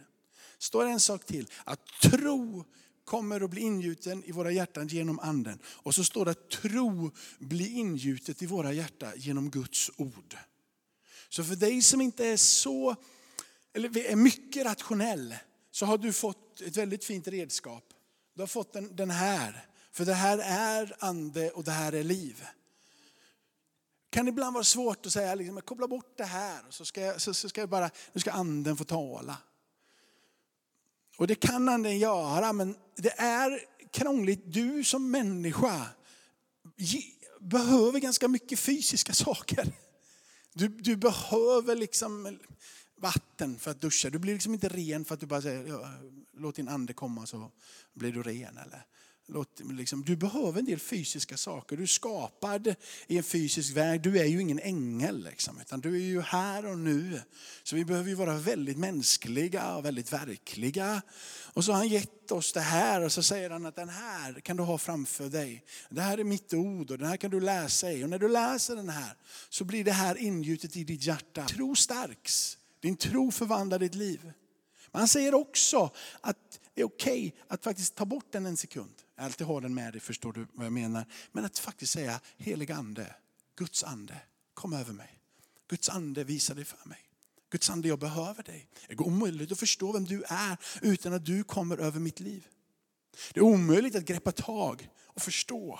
Står 0.58 0.86
en 0.86 1.00
sak 1.00 1.26
till, 1.26 1.50
att 1.64 1.86
tro 2.02 2.66
kommer 3.06 3.42
att 3.42 3.50
bli 3.50 3.62
ingjuten 3.62 4.24
i 4.24 4.32
våra 4.32 4.52
hjärtan 4.52 4.88
genom 4.88 5.20
anden. 5.20 5.60
Och 5.66 5.96
så 5.96 6.04
står 6.04 6.26
det 6.26 6.32
att 6.32 6.50
tro 6.50 7.12
blir 7.40 7.70
ingjutet 7.70 8.42
i 8.42 8.46
våra 8.46 8.74
hjärtan 8.74 9.14
genom 9.16 9.50
Guds 9.50 9.92
ord. 9.98 10.38
Så 11.30 11.44
för 11.44 11.56
dig 11.56 11.82
som 11.82 12.02
inte 12.02 12.28
är 12.28 12.38
så, 12.38 12.96
eller 13.74 13.98
är 13.98 14.16
mycket 14.16 14.66
rationell, 14.66 15.36
så 15.72 15.86
har 15.86 15.98
du 15.98 16.14
fått 16.14 16.62
ett 16.62 16.78
väldigt 16.78 17.06
fint 17.06 17.28
redskap. 17.28 17.84
Du 18.34 18.42
har 18.42 18.48
fått 18.48 18.74
den, 18.74 18.96
den 18.96 19.12
här, 19.12 19.68
för 19.92 20.06
det 20.06 20.14
här 20.14 20.38
är 20.44 20.96
ande 21.00 21.52
och 21.52 21.64
det 21.64 21.72
här 21.72 21.94
är 21.94 22.04
liv. 22.04 22.46
Kan 24.10 24.28
ibland 24.28 24.54
vara 24.54 24.64
svårt 24.64 25.06
att 25.06 25.14
säga, 25.14 25.36
liksom, 25.36 25.62
koppla 25.62 25.88
bort 25.88 26.18
det 26.18 26.24
här, 26.24 26.62
så 26.70 26.86
ska, 26.86 27.02
jag, 27.02 27.22
så, 27.22 27.34
så 27.34 27.50
ska 27.50 27.62
jag 27.62 27.70
bara, 27.70 27.90
nu 28.14 28.22
ska 28.22 28.32
anden 28.32 28.78
få 28.78 28.84
tala. 28.84 29.38
Och 31.18 31.28
det 31.28 31.36
kan 31.36 31.70
anden 31.70 32.00
göra, 32.00 32.54
men 32.54 32.76
det 32.96 33.20
är 33.20 33.60
krångligt. 33.92 34.42
Du 34.46 34.84
som 34.84 35.12
människa 35.12 35.86
behöver 37.40 38.00
ganska 38.00 38.28
mycket 38.28 38.60
fysiska 38.60 39.14
saker. 39.14 39.68
Du, 40.54 40.68
du 40.68 40.96
behöver 40.96 41.76
liksom 41.76 42.40
vatten 42.98 43.60
för 43.60 43.72
att 43.72 43.82
duscha. 43.82 44.10
Du 44.10 44.20
blir 44.20 44.34
liksom 44.34 44.54
inte 44.54 44.70
ren 44.70 45.06
för 45.06 45.14
att 45.14 45.20
du 45.20 45.26
bara 45.26 45.42
säger, 45.42 45.88
låt 46.38 46.56
din 46.56 46.70
ande 46.70 46.94
komma 46.94 47.26
så 47.26 47.52
blir 47.94 48.12
du 48.12 48.24
ren. 48.24 48.58
Eller 48.58 48.86
liksom, 49.72 50.04
du 50.04 50.16
behöver 50.16 50.60
en 50.60 50.66
del 50.66 50.80
fysiska 50.80 51.38
saker. 51.38 51.78
Du 51.78 51.84
är 51.84 51.88
skapad 51.88 52.76
i 53.08 53.18
en 53.18 53.24
fysisk 53.24 53.76
värld. 53.76 54.02
Du 54.02 54.20
är 54.20 54.26
ju 54.26 54.42
ingen 54.42 54.60
ängel, 54.60 55.24
liksom, 55.24 55.60
utan 55.62 55.80
du 55.80 55.96
är 55.96 56.06
ju 56.06 56.22
här 56.22 56.66
och 56.66 56.78
nu. 56.78 57.22
Så 57.64 57.76
vi 57.76 57.86
behöver 57.86 58.10
ju 58.10 58.16
vara 58.16 58.38
väldigt 58.38 58.78
mänskliga 58.78 59.76
och 59.76 59.86
väldigt 59.86 60.14
verkliga. 60.14 61.02
Och 61.54 61.66
så 61.66 61.72
har 61.72 61.78
han 61.78 61.88
gett 61.88 62.32
oss 62.32 62.54
det 62.54 62.60
här 62.60 63.02
och 63.02 63.12
så 63.12 63.24
säger 63.24 63.50
han 63.50 63.66
att 63.66 63.76
den 63.76 63.90
här 63.90 64.34
kan 64.34 64.58
du 64.58 64.64
ha 64.64 64.78
framför 64.78 65.30
dig. 65.30 65.64
Det 65.90 66.02
här 66.02 66.18
är 66.18 66.24
mitt 66.24 66.54
ord 66.54 66.92
och 66.92 66.98
den 66.98 67.08
här 67.08 67.18
kan 67.18 67.32
du 67.32 67.40
läsa 67.40 67.92
i. 67.92 68.04
Och 68.04 68.10
när 68.10 68.20
du 68.20 68.30
läser 68.30 68.76
den 68.76 68.90
här 68.90 69.16
så 69.50 69.64
blir 69.66 69.84
det 69.84 69.92
här 69.92 70.18
ingjutet 70.18 70.78
i 70.78 70.84
ditt 70.84 71.04
hjärta. 71.04 71.46
Tro 71.46 71.76
stärks. 71.76 72.58
Din 72.80 72.98
tro 72.98 73.32
förvandlar 73.32 73.80
ditt 73.80 73.96
liv. 73.96 74.32
Men 74.92 75.00
han 75.00 75.08
säger 75.08 75.34
också 75.34 75.92
att 76.22 76.60
det 76.74 76.82
är 76.82 76.86
okej 76.86 77.28
okay 77.28 77.32
att 77.48 77.64
faktiskt 77.64 77.96
ta 77.96 78.06
bort 78.06 78.32
den 78.32 78.46
en 78.46 78.58
sekund. 78.58 79.03
Alltid 79.16 79.48
ha 79.48 79.62
den 79.62 79.74
med 79.74 79.94
dig, 79.94 80.02
förstår 80.02 80.34
du 80.34 80.48
vad 80.54 80.66
jag 80.66 80.74
menar. 80.74 81.06
Men 81.32 81.46
att 81.46 81.60
faktiskt 81.60 81.94
säga, 81.94 82.20
helig 82.38 82.72
ande, 82.72 83.16
Guds 83.56 83.84
ande, 83.84 84.22
kom 84.54 84.74
över 84.74 84.94
mig. 84.94 85.20
Guds 85.68 85.90
ande, 85.90 86.24
visa 86.24 86.54
dig 86.54 86.66
för 86.66 86.90
mig. 86.90 87.00
Guds 87.50 87.70
ande, 87.70 87.88
jag 87.88 88.00
behöver 88.00 88.44
dig. 88.44 88.68
Det 88.88 88.94
är 88.94 89.02
omöjligt 89.02 89.52
att 89.52 89.60
förstå 89.60 89.92
vem 89.92 90.06
du 90.06 90.24
är 90.28 90.58
utan 90.82 91.14
att 91.14 91.26
du 91.26 91.44
kommer 91.44 91.78
över 91.78 92.00
mitt 92.00 92.20
liv. 92.20 92.48
Det 93.34 93.40
är 93.40 93.44
omöjligt 93.44 93.96
att 93.96 94.06
greppa 94.06 94.32
tag 94.32 94.90
och 95.06 95.22
förstå, 95.22 95.80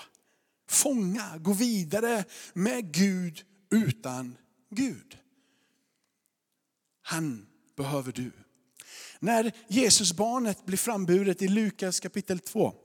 fånga, 0.68 1.38
gå 1.38 1.54
vidare 1.54 2.24
med 2.54 2.94
Gud 2.94 3.44
utan 3.72 4.38
Gud. 4.70 5.18
Han 7.02 7.48
behöver 7.76 8.12
du. 8.12 8.32
När 9.20 9.52
Jesusbarnet 9.68 10.66
blir 10.66 10.78
framburet 10.78 11.42
i 11.42 11.48
Lukas 11.48 12.00
kapitel 12.00 12.40
2, 12.40 12.83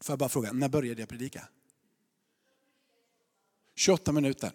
Får 0.00 0.12
jag 0.12 0.18
bara 0.18 0.28
fråga, 0.28 0.52
när 0.52 0.68
började 0.68 1.02
jag 1.02 1.08
predika? 1.08 1.48
28 3.74 4.12
minuter. 4.12 4.52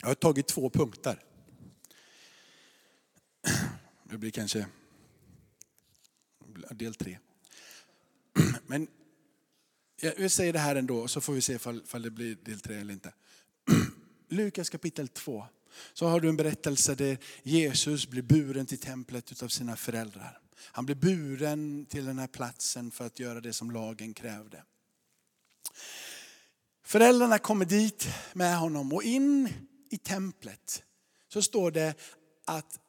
Jag 0.00 0.08
har 0.08 0.14
tagit 0.14 0.48
två 0.48 0.70
punkter. 0.70 1.22
Det 4.04 4.18
blir 4.18 4.30
kanske 4.30 4.66
del 6.70 6.94
tre. 6.94 7.18
Men 8.66 8.88
jag 10.00 10.30
säger 10.30 10.52
det 10.52 10.58
här 10.58 10.76
ändå, 10.76 11.08
så 11.08 11.20
får 11.20 11.32
vi 11.32 11.40
se 11.40 11.58
om 11.64 12.02
det 12.02 12.10
blir 12.10 12.34
del 12.34 12.60
tre 12.60 12.76
eller 12.76 12.92
inte. 12.92 13.12
Lukas 14.28 14.70
kapitel 14.70 15.08
2. 15.08 15.46
Så 15.92 16.06
har 16.06 16.20
du 16.20 16.28
en 16.28 16.36
berättelse 16.36 16.94
där 16.94 17.18
Jesus 17.42 18.08
blir 18.08 18.22
buren 18.22 18.66
till 18.66 18.78
templet 18.78 19.42
av 19.42 19.48
sina 19.48 19.76
föräldrar. 19.76 20.40
Han 20.62 20.86
blev 20.86 21.00
buren 21.00 21.86
till 21.86 22.04
den 22.04 22.18
här 22.18 22.26
platsen 22.26 22.90
för 22.90 23.06
att 23.06 23.18
göra 23.18 23.40
det 23.40 23.52
som 23.52 23.70
lagen 23.70 24.14
krävde. 24.14 24.64
Föräldrarna 26.82 27.38
kommer 27.38 27.64
dit 27.64 28.08
med 28.32 28.58
honom 28.58 28.92
och 28.92 29.02
in 29.02 29.48
i 29.90 29.98
templet 29.98 30.82
så 31.28 31.42
står 31.42 31.70
det 31.70 31.94
att 32.44 32.80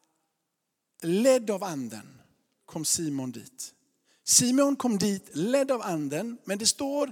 ledd 1.01 1.49
av 1.49 1.63
anden 1.63 2.21
kom 2.65 2.85
Simon 2.85 3.31
dit. 3.31 3.73
Simon 4.23 4.75
kom 4.75 4.97
dit 4.97 5.29
ledd 5.33 5.71
av 5.71 5.81
anden, 5.81 6.37
men 6.45 6.57
det 6.57 6.65
står 6.65 7.11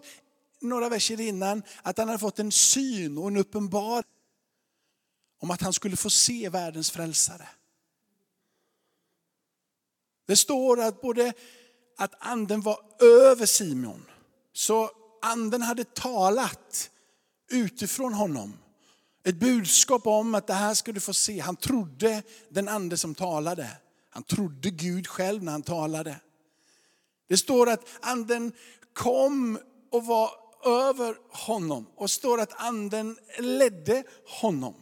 några 0.62 0.90
verser 0.90 1.22
innan 1.22 1.64
att 1.82 1.98
han 1.98 2.08
hade 2.08 2.20
fått 2.20 2.40
en 2.40 2.52
syn 2.52 3.18
och 3.18 3.28
en 3.28 3.38
uppenbar 3.38 4.04
om 5.40 5.52
att 5.52 5.62
han 5.62 5.74
skulle 5.74 5.96
få 5.96 6.10
se 6.10 6.50
världens 6.50 6.92
frälsare. 6.92 7.48
Det 10.30 10.36
står 10.36 10.82
att 10.82 11.02
både 11.02 11.34
att 11.98 12.14
anden 12.20 12.62
var 12.62 12.80
över 13.00 13.46
Simon. 13.46 14.06
Så 14.54 14.90
anden 15.22 15.62
hade 15.62 15.84
talat 15.84 16.90
utifrån 17.52 18.14
honom. 18.14 18.58
Ett 19.24 19.36
budskap 19.36 20.08
om 20.08 20.36
att 20.36 20.48
det 20.48 20.54
här 20.54 20.74
ska 20.74 20.92
du 20.92 21.00
få 21.00 21.14
se. 21.14 21.40
Han 21.40 21.56
trodde 21.56 22.24
den 22.50 22.68
ande 22.68 22.98
som 22.98 23.16
talade. 23.16 23.70
Han 24.10 24.24
trodde 24.24 24.70
Gud 24.70 25.08
själv 25.08 25.44
när 25.44 25.52
han 25.52 25.64
talade. 25.64 26.16
Det 27.30 27.38
står 27.38 27.70
att 27.70 27.86
anden 28.02 28.52
kom 28.94 29.60
och 29.92 30.06
var 30.06 30.32
över 30.66 31.18
honom. 31.30 31.86
Och 31.96 32.10
står 32.10 32.40
att 32.42 32.62
anden 32.62 33.18
ledde 33.40 34.04
honom. 34.42 34.76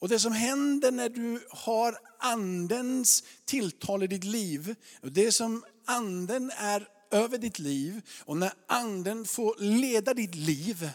Och 0.00 0.08
det 0.08 0.18
som 0.18 0.32
händer 0.32 0.92
när 0.92 1.08
du 1.08 1.46
har 1.50 1.98
andens 2.18 3.24
tilltal 3.44 4.02
i 4.02 4.06
ditt 4.06 4.24
liv, 4.24 4.74
och 5.02 5.12
det 5.12 5.32
som 5.32 5.64
anden 5.86 6.50
är 6.56 6.88
över 7.10 7.38
ditt 7.38 7.58
liv 7.58 8.00
och 8.24 8.36
när 8.36 8.52
anden 8.68 9.24
får 9.24 9.54
leda 9.58 10.14
ditt 10.14 10.34
liv, 10.34 10.90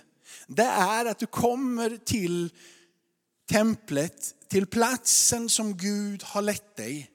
det 0.47 0.63
är 0.63 1.05
att 1.05 1.19
du 1.19 1.25
kommer 1.25 1.97
till 1.97 2.53
templet, 3.49 4.35
till 4.47 4.67
platsen 4.67 5.49
som 5.49 5.77
Gud 5.77 6.23
har 6.23 6.41
lett 6.41 6.75
dig. 6.75 7.09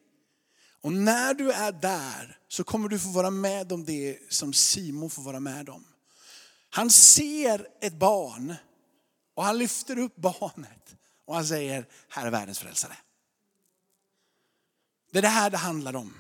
Och 0.81 0.93
när 0.93 1.35
du 1.35 1.53
är 1.53 1.73
där 1.73 2.39
så 2.49 2.65
kommer 2.65 2.89
du 2.89 2.99
få 2.99 3.09
vara 3.09 3.31
med 3.31 3.73
om 3.73 3.85
det 3.85 4.19
som 4.29 4.53
Simon 4.53 5.11
får 5.11 5.23
vara 5.23 5.41
med 5.41 5.69
om. 5.69 5.85
Han 6.71 6.91
ser 6.91 7.67
ett 7.81 7.99
barn 7.99 8.55
och 9.35 9.45
han 9.45 9.59
lyfter 9.59 9.99
upp 9.99 10.17
barnet 10.17 10.98
och 11.29 11.35
han 11.35 11.47
säger, 11.47 11.87
här 12.09 12.27
är 12.27 12.31
världens 12.31 12.59
frälsare. 12.59 12.97
Det 15.13 15.19
är 15.19 15.23
det 15.23 15.29
här 15.29 15.51
det 15.51 15.57
handlar 15.57 15.97
om. 15.97 16.15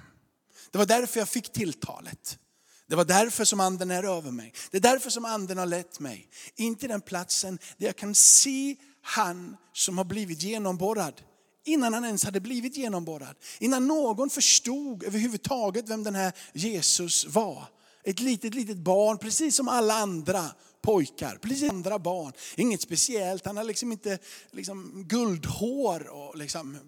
Det 0.71 0.79
var 0.79 0.87
därför 0.87 1.21
jag 1.21 1.29
fick 1.29 1.53
tilltalet. 1.53 2.39
Det 2.87 2.97
var 2.97 3.05
därför 3.05 3.45
som 3.45 3.61
anden 3.61 3.91
är 3.91 4.05
över 4.05 4.31
mig. 4.31 4.53
Det 4.71 4.77
är 4.77 4.81
därför 4.81 5.11
som 5.11 5.25
anden 5.25 5.59
har 5.59 5.67
lett 5.67 6.01
mig. 6.01 6.29
In 6.57 6.77
till 6.77 6.89
den 6.89 7.01
platsen 7.01 7.59
där 7.77 7.87
jag 7.87 7.97
kan 7.97 8.15
se 8.15 8.77
han 9.03 9.57
som 9.73 9.99
har 9.99 10.05
blivit 10.05 10.43
genomborrad. 10.43 11.21
Innan 11.65 11.95
han 11.95 12.05
ens 12.05 12.25
hade 12.25 12.41
blivit 12.41 12.77
genomborrad. 12.77 13.37
Innan 13.59 13.87
någon 13.87 14.31
förstod 14.31 15.05
överhuvudtaget 15.05 15.89
vem 15.89 16.05
den 16.05 16.15
här 16.15 16.33
Jesus 16.53 17.27
var. 17.27 17.65
Ett 18.05 18.21
litet, 18.21 18.55
litet 18.55 18.79
barn, 18.79 19.19
precis 19.19 19.57
som 19.57 19.69
alla 19.69 19.95
andra 19.95 20.51
pojkar, 20.83 21.39
precis 21.43 21.61
som 21.61 21.77
andra 21.77 21.99
barn. 21.99 22.33
Inget 22.57 22.83
speciellt, 22.83 23.47
han 23.47 23.57
har 23.57 23.65
liksom 23.65 23.93
inte 23.93 24.19
liksom, 24.51 25.05
guldhår. 25.09 26.09
Och 26.09 26.37
liksom, 26.37 26.79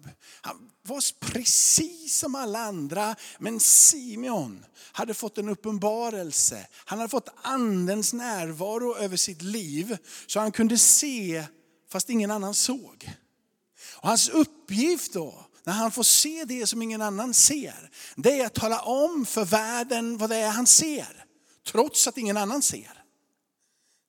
han 0.41 0.71
var 0.81 1.19
precis 1.19 2.17
som 2.17 2.35
alla 2.35 2.59
andra. 2.59 3.15
Men 3.39 3.59
Simeon 3.59 4.65
hade 4.91 5.13
fått 5.13 5.37
en 5.37 5.49
uppenbarelse. 5.49 6.67
Han 6.85 6.99
hade 6.99 7.09
fått 7.09 7.29
andens 7.41 8.13
närvaro 8.13 8.95
över 8.95 9.17
sitt 9.17 9.41
liv. 9.41 9.97
Så 10.27 10.39
han 10.39 10.51
kunde 10.51 10.77
se 10.77 11.43
fast 11.91 12.09
ingen 12.09 12.31
annan 12.31 12.55
såg. 12.55 13.11
Och 13.93 14.09
hans 14.09 14.29
uppgift 14.29 15.13
då, 15.13 15.45
när 15.63 15.73
han 15.73 15.91
får 15.91 16.03
se 16.03 16.45
det 16.45 16.67
som 16.67 16.81
ingen 16.81 17.01
annan 17.01 17.33
ser, 17.33 17.91
det 18.15 18.39
är 18.39 18.45
att 18.45 18.53
tala 18.53 18.79
om 18.81 19.25
för 19.25 19.45
världen 19.45 20.17
vad 20.17 20.29
det 20.29 20.35
är 20.35 20.49
han 20.49 20.67
ser. 20.67 21.25
Trots 21.67 22.07
att 22.07 22.17
ingen 22.17 22.37
annan 22.37 22.61
ser. 22.61 23.00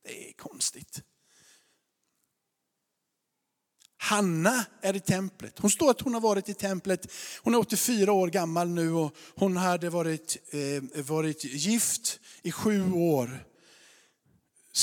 Det 0.02 0.28
är 0.28 0.32
konstigt. 0.32 1.02
Hanna 4.02 4.64
är 4.80 4.96
i 4.96 5.00
templet. 5.00 5.58
Hon 5.58 5.70
står 5.70 5.90
att 5.90 6.00
hon 6.00 6.14
har 6.14 6.20
varit 6.20 6.48
i 6.48 6.54
templet. 6.54 7.12
Hon 7.42 7.54
är 7.54 7.58
84 7.58 8.12
år 8.12 8.28
gammal 8.28 8.68
nu 8.68 8.92
och 8.92 9.16
hon 9.34 9.56
hade 9.56 9.90
varit, 9.90 10.36
eh, 10.50 11.02
varit 11.04 11.44
gift 11.44 12.20
i 12.42 12.52
sju 12.52 12.92
år 12.92 13.46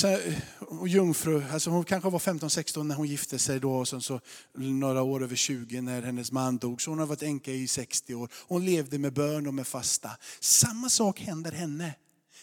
eh, 0.04 0.34
och 0.60 0.88
jungfru, 0.88 1.44
alltså 1.52 1.70
hon 1.70 1.84
kanske 1.84 2.10
var 2.10 2.20
15-16 2.20 2.84
när 2.84 2.96
hon 2.96 3.08
gifte 3.08 3.40
sig 3.40 3.60
då 3.60 3.76
och 3.76 3.88
sen 3.88 4.02
så 4.02 4.22
några 4.56 5.02
år 5.02 5.24
över 5.24 5.36
20 5.36 5.82
när 5.82 6.02
hennes 6.02 6.32
man 6.32 6.58
dog. 6.58 6.82
Så 6.82 6.92
hon 6.92 7.00
har 7.00 7.06
varit 7.06 7.24
änka 7.24 7.52
i 7.52 7.68
60 7.68 8.16
år. 8.16 8.30
Hon 8.48 8.66
levde 8.66 9.00
med 9.00 9.14
bön 9.14 9.48
och 9.48 9.54
med 9.54 9.68
fasta. 9.68 10.12
Samma 10.40 10.90
sak 10.90 11.20
händer 11.20 11.52
henne 11.52 11.94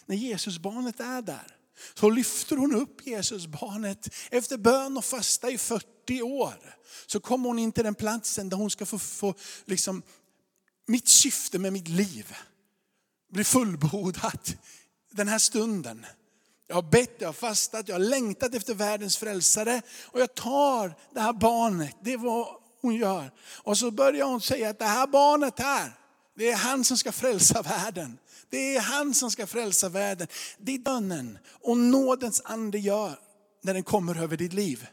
när 0.05 0.15
Jesusbarnet 0.15 0.99
är 0.99 1.21
där. 1.21 1.56
Så 1.93 2.09
lyfter 2.09 2.55
hon 2.55 2.75
upp 2.75 3.07
Jesusbarnet 3.07 4.13
efter 4.31 4.57
bön 4.57 4.97
och 4.97 5.05
fasta 5.05 5.49
i 5.49 5.57
40 5.57 6.21
år. 6.21 6.75
Så 7.05 7.19
kommer 7.19 7.49
hon 7.49 7.59
in 7.59 7.71
till 7.71 7.83
den 7.83 7.95
platsen 7.95 8.49
där 8.49 8.57
hon 8.57 8.71
ska 8.71 8.85
få, 8.85 8.99
få 8.99 9.33
liksom, 9.65 10.01
mitt 10.87 11.07
syfte 11.07 11.59
med 11.59 11.73
mitt 11.73 11.87
liv 11.87 12.35
blir 13.29 13.43
fullbordat 13.43 14.55
den 15.11 15.27
här 15.27 15.39
stunden. 15.39 16.05
Jag 16.67 16.75
har 16.75 16.81
bett, 16.81 17.15
jag 17.17 17.27
har 17.27 17.33
fastat, 17.33 17.87
jag 17.87 17.95
har 17.95 17.99
längtat 17.99 18.55
efter 18.55 18.73
världens 18.73 19.17
frälsare. 19.17 19.81
Och 20.05 20.19
jag 20.19 20.35
tar 20.35 20.95
det 21.13 21.21
här 21.21 21.33
barnet, 21.33 21.95
det 22.03 22.13
är 22.13 22.17
vad 22.17 22.47
hon 22.81 22.95
gör. 22.95 23.31
Och 23.63 23.77
så 23.77 23.91
börjar 23.91 24.25
hon 24.25 24.41
säga 24.41 24.69
att 24.69 24.79
det 24.79 24.85
här 24.85 25.07
barnet 25.07 25.59
här, 25.59 25.93
det 26.35 26.51
är 26.51 26.55
han 26.55 26.83
som 26.83 26.97
ska 26.97 27.11
frälsa 27.11 27.61
världen. 27.61 28.17
Det 28.49 28.75
är 28.75 28.81
han 28.81 29.13
som 29.13 29.31
ska 29.31 29.47
frälsa 29.47 29.89
världen. 29.89 30.27
Det 30.57 30.75
är 30.75 30.79
bönen 30.79 31.37
och 31.49 31.77
nådens 31.77 32.41
ande 32.45 32.79
gör 32.79 33.19
när 33.63 33.73
den 33.73 33.83
kommer 33.83 34.21
över 34.23 34.37
ditt 34.37 34.53
liv 34.53 34.87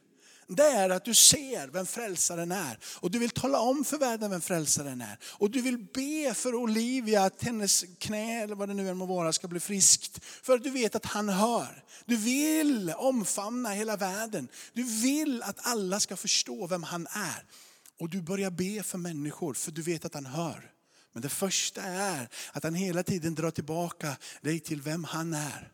det 0.48 0.62
är 0.62 0.90
att 0.90 1.04
du 1.04 1.14
ser 1.14 1.68
vem 1.68 1.86
frälsaren 1.86 2.52
är. 2.52 2.78
Och 2.84 3.10
du 3.10 3.18
vill 3.18 3.30
tala 3.30 3.60
om 3.60 3.84
för 3.84 3.98
världen 3.98 4.30
vem 4.30 4.40
frälsaren 4.40 5.00
är. 5.00 5.18
Och 5.24 5.50
du 5.50 5.60
vill 5.60 5.78
be 5.78 6.34
för 6.34 6.54
Olivia 6.54 7.24
att 7.24 7.42
hennes 7.42 7.84
knä, 7.98 8.42
eller 8.42 8.54
vad 8.54 8.68
det 8.68 8.74
nu 8.74 8.88
än 8.88 8.96
må 8.96 9.06
vara, 9.06 9.32
ska 9.32 9.48
bli 9.48 9.60
friskt. 9.60 10.24
För 10.24 10.54
att 10.54 10.62
du 10.62 10.70
vet 10.70 10.94
att 10.94 11.06
han 11.06 11.28
hör. 11.28 11.84
Du 12.04 12.16
vill 12.16 12.92
omfamna 12.96 13.70
hela 13.70 13.96
världen. 13.96 14.48
Du 14.72 14.82
vill 14.82 15.42
att 15.42 15.58
alla 15.58 16.00
ska 16.00 16.16
förstå 16.16 16.66
vem 16.66 16.82
han 16.82 17.06
är. 17.10 17.44
Och 18.00 18.10
du 18.10 18.22
börjar 18.22 18.50
be 18.50 18.82
för 18.82 18.98
människor, 18.98 19.54
för 19.54 19.72
du 19.72 19.82
vet 19.82 20.04
att 20.04 20.14
han 20.14 20.26
hör. 20.26 20.73
Men 21.14 21.22
det 21.22 21.28
första 21.28 21.82
är 21.82 22.28
att 22.52 22.64
han 22.64 22.74
hela 22.74 23.02
tiden 23.02 23.34
drar 23.34 23.50
tillbaka 23.50 24.16
dig 24.42 24.60
till 24.60 24.82
vem 24.82 25.04
han 25.04 25.34
är. 25.34 25.70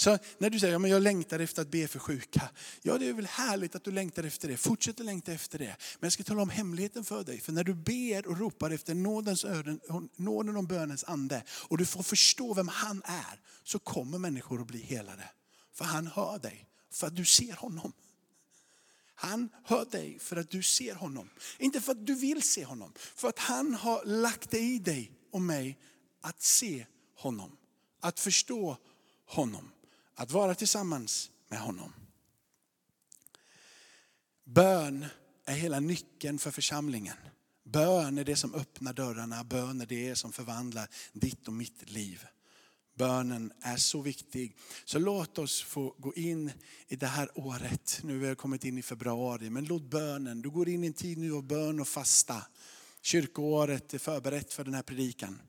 Så 0.00 0.18
när 0.38 0.50
du 0.50 0.60
säger 0.60 0.76
att 0.76 0.82
ja, 0.82 0.88
jag 0.88 1.02
längtar 1.02 1.38
efter 1.38 1.62
att 1.62 1.70
be 1.70 1.88
för 1.88 1.98
sjuka. 1.98 2.50
Ja 2.82 2.98
det 2.98 3.08
är 3.08 3.12
väl 3.12 3.26
härligt 3.26 3.74
att 3.74 3.84
du 3.84 3.90
längtar 3.90 4.24
efter 4.24 4.48
det. 4.48 4.56
Fortsätt 4.56 5.00
att 5.00 5.06
längta 5.06 5.32
efter 5.32 5.58
det. 5.58 5.76
Men 5.98 6.06
jag 6.06 6.12
ska 6.12 6.22
tala 6.22 6.42
om 6.42 6.50
hemligheten 6.50 7.04
för 7.04 7.24
dig. 7.24 7.40
För 7.40 7.52
när 7.52 7.64
du 7.64 7.74
ber 7.74 8.26
och 8.26 8.38
ropar 8.38 8.70
efter 8.70 8.94
nådens 8.94 9.44
öden, 9.44 9.80
nåden 10.16 10.56
om 10.56 10.66
bönens 10.66 11.04
ande 11.04 11.42
och 11.50 11.78
du 11.78 11.86
får 11.86 12.02
förstå 12.02 12.54
vem 12.54 12.68
han 12.68 13.02
är. 13.04 13.40
Så 13.64 13.78
kommer 13.78 14.18
människor 14.18 14.60
att 14.60 14.66
bli 14.66 14.82
helade. 14.82 15.30
För 15.74 15.84
han 15.84 16.06
hör 16.06 16.38
dig. 16.38 16.66
För 16.92 17.06
att 17.06 17.16
du 17.16 17.24
ser 17.24 17.52
honom. 17.52 17.92
Han 19.20 19.48
hör 19.64 19.84
dig 19.84 20.18
för 20.18 20.36
att 20.36 20.50
du 20.50 20.62
ser 20.62 20.94
honom. 20.94 21.30
Inte 21.58 21.80
för 21.80 21.92
att 21.92 22.06
du 22.06 22.14
vill 22.14 22.42
se 22.42 22.64
honom. 22.64 22.92
För 22.96 23.28
att 23.28 23.38
han 23.38 23.74
har 23.74 24.04
lagt 24.04 24.50
det 24.50 24.58
i 24.58 24.78
dig 24.78 25.12
och 25.30 25.42
mig 25.42 25.78
att 26.20 26.42
se 26.42 26.86
honom. 27.16 27.56
Att 28.00 28.20
förstå 28.20 28.76
honom. 29.26 29.72
Att 30.14 30.30
vara 30.30 30.54
tillsammans 30.54 31.30
med 31.48 31.60
honom. 31.60 31.92
Bön 34.44 35.06
är 35.44 35.54
hela 35.54 35.80
nyckeln 35.80 36.38
för 36.38 36.50
församlingen. 36.50 37.16
Bön 37.64 38.18
är 38.18 38.24
det 38.24 38.36
som 38.36 38.54
öppnar 38.54 38.92
dörrarna, 38.92 39.44
bön 39.44 39.80
är 39.80 39.86
det 39.86 40.16
som 40.16 40.32
förvandlar 40.32 40.88
ditt 41.12 41.48
och 41.48 41.54
mitt 41.54 41.90
liv. 41.90 42.26
Bönen 43.00 43.52
är 43.60 43.76
så 43.76 44.00
viktig. 44.00 44.56
Så 44.84 44.98
låt 44.98 45.38
oss 45.38 45.62
få 45.62 45.94
gå 45.98 46.14
in 46.14 46.52
i 46.88 46.96
det 46.96 47.06
här 47.06 47.28
året. 47.34 48.00
Nu 48.02 48.20
har 48.20 48.28
vi 48.28 48.34
kommit 48.34 48.64
in 48.64 48.78
i 48.78 48.82
februari, 48.82 49.50
men 49.50 49.64
låt 49.64 49.82
bönen, 49.82 50.42
du 50.42 50.50
går 50.50 50.68
in 50.68 50.84
i 50.84 50.86
en 50.86 50.92
tid 50.92 51.18
nu 51.18 51.32
av 51.32 51.42
bön 51.42 51.80
och 51.80 51.88
fasta. 51.88 52.42
Kyrkoåret 53.02 53.94
är 53.94 53.98
förberett 53.98 54.52
för 54.52 54.64
den 54.64 54.74
här 54.74 54.82
predikan. 54.82 55.40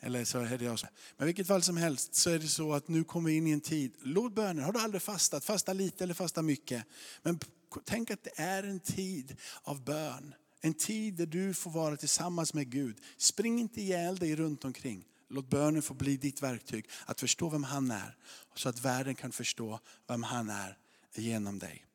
Eller 0.00 0.24
så 0.24 0.38
är 0.38 0.58
det 0.58 0.64
jag 0.64 0.78
som. 0.78 0.88
Men 1.16 1.26
vilket 1.26 1.46
fall 1.46 1.62
som 1.62 1.76
helst 1.76 2.14
så 2.14 2.30
är 2.30 2.38
det 2.38 2.48
så 2.48 2.72
att 2.72 2.88
nu 2.88 3.04
kommer 3.04 3.30
vi 3.30 3.36
in 3.36 3.46
i 3.46 3.50
en 3.50 3.60
tid. 3.60 3.94
Låt 4.02 4.34
bönen, 4.34 4.64
har 4.64 4.72
du 4.72 4.78
aldrig 4.80 5.02
fastat, 5.02 5.44
fasta 5.44 5.72
lite 5.72 6.04
eller 6.04 6.14
fasta 6.14 6.42
mycket. 6.42 6.84
Men 7.22 7.38
tänk 7.84 8.10
att 8.10 8.24
det 8.24 8.40
är 8.40 8.62
en 8.62 8.80
tid 8.80 9.36
av 9.62 9.84
bön. 9.84 10.34
En 10.60 10.74
tid 10.74 11.14
där 11.14 11.26
du 11.26 11.54
får 11.54 11.70
vara 11.70 11.96
tillsammans 11.96 12.54
med 12.54 12.70
Gud. 12.70 12.96
Spring 13.16 13.60
inte 13.60 13.80
ihjäl 13.80 14.16
dig 14.16 14.36
runt 14.36 14.64
omkring. 14.64 15.04
Låt 15.28 15.50
bönen 15.50 15.82
få 15.82 15.94
bli 15.94 16.16
ditt 16.16 16.42
verktyg 16.42 16.90
att 17.06 17.20
förstå 17.20 17.48
vem 17.48 17.64
han 17.64 17.90
är. 17.90 18.16
Så 18.54 18.68
att 18.68 18.80
världen 18.80 19.14
kan 19.14 19.32
förstå 19.32 19.80
vem 20.08 20.22
han 20.22 20.50
är 20.50 20.78
genom 21.14 21.58
dig. 21.58 21.86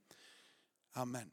Amen. 0.93 1.31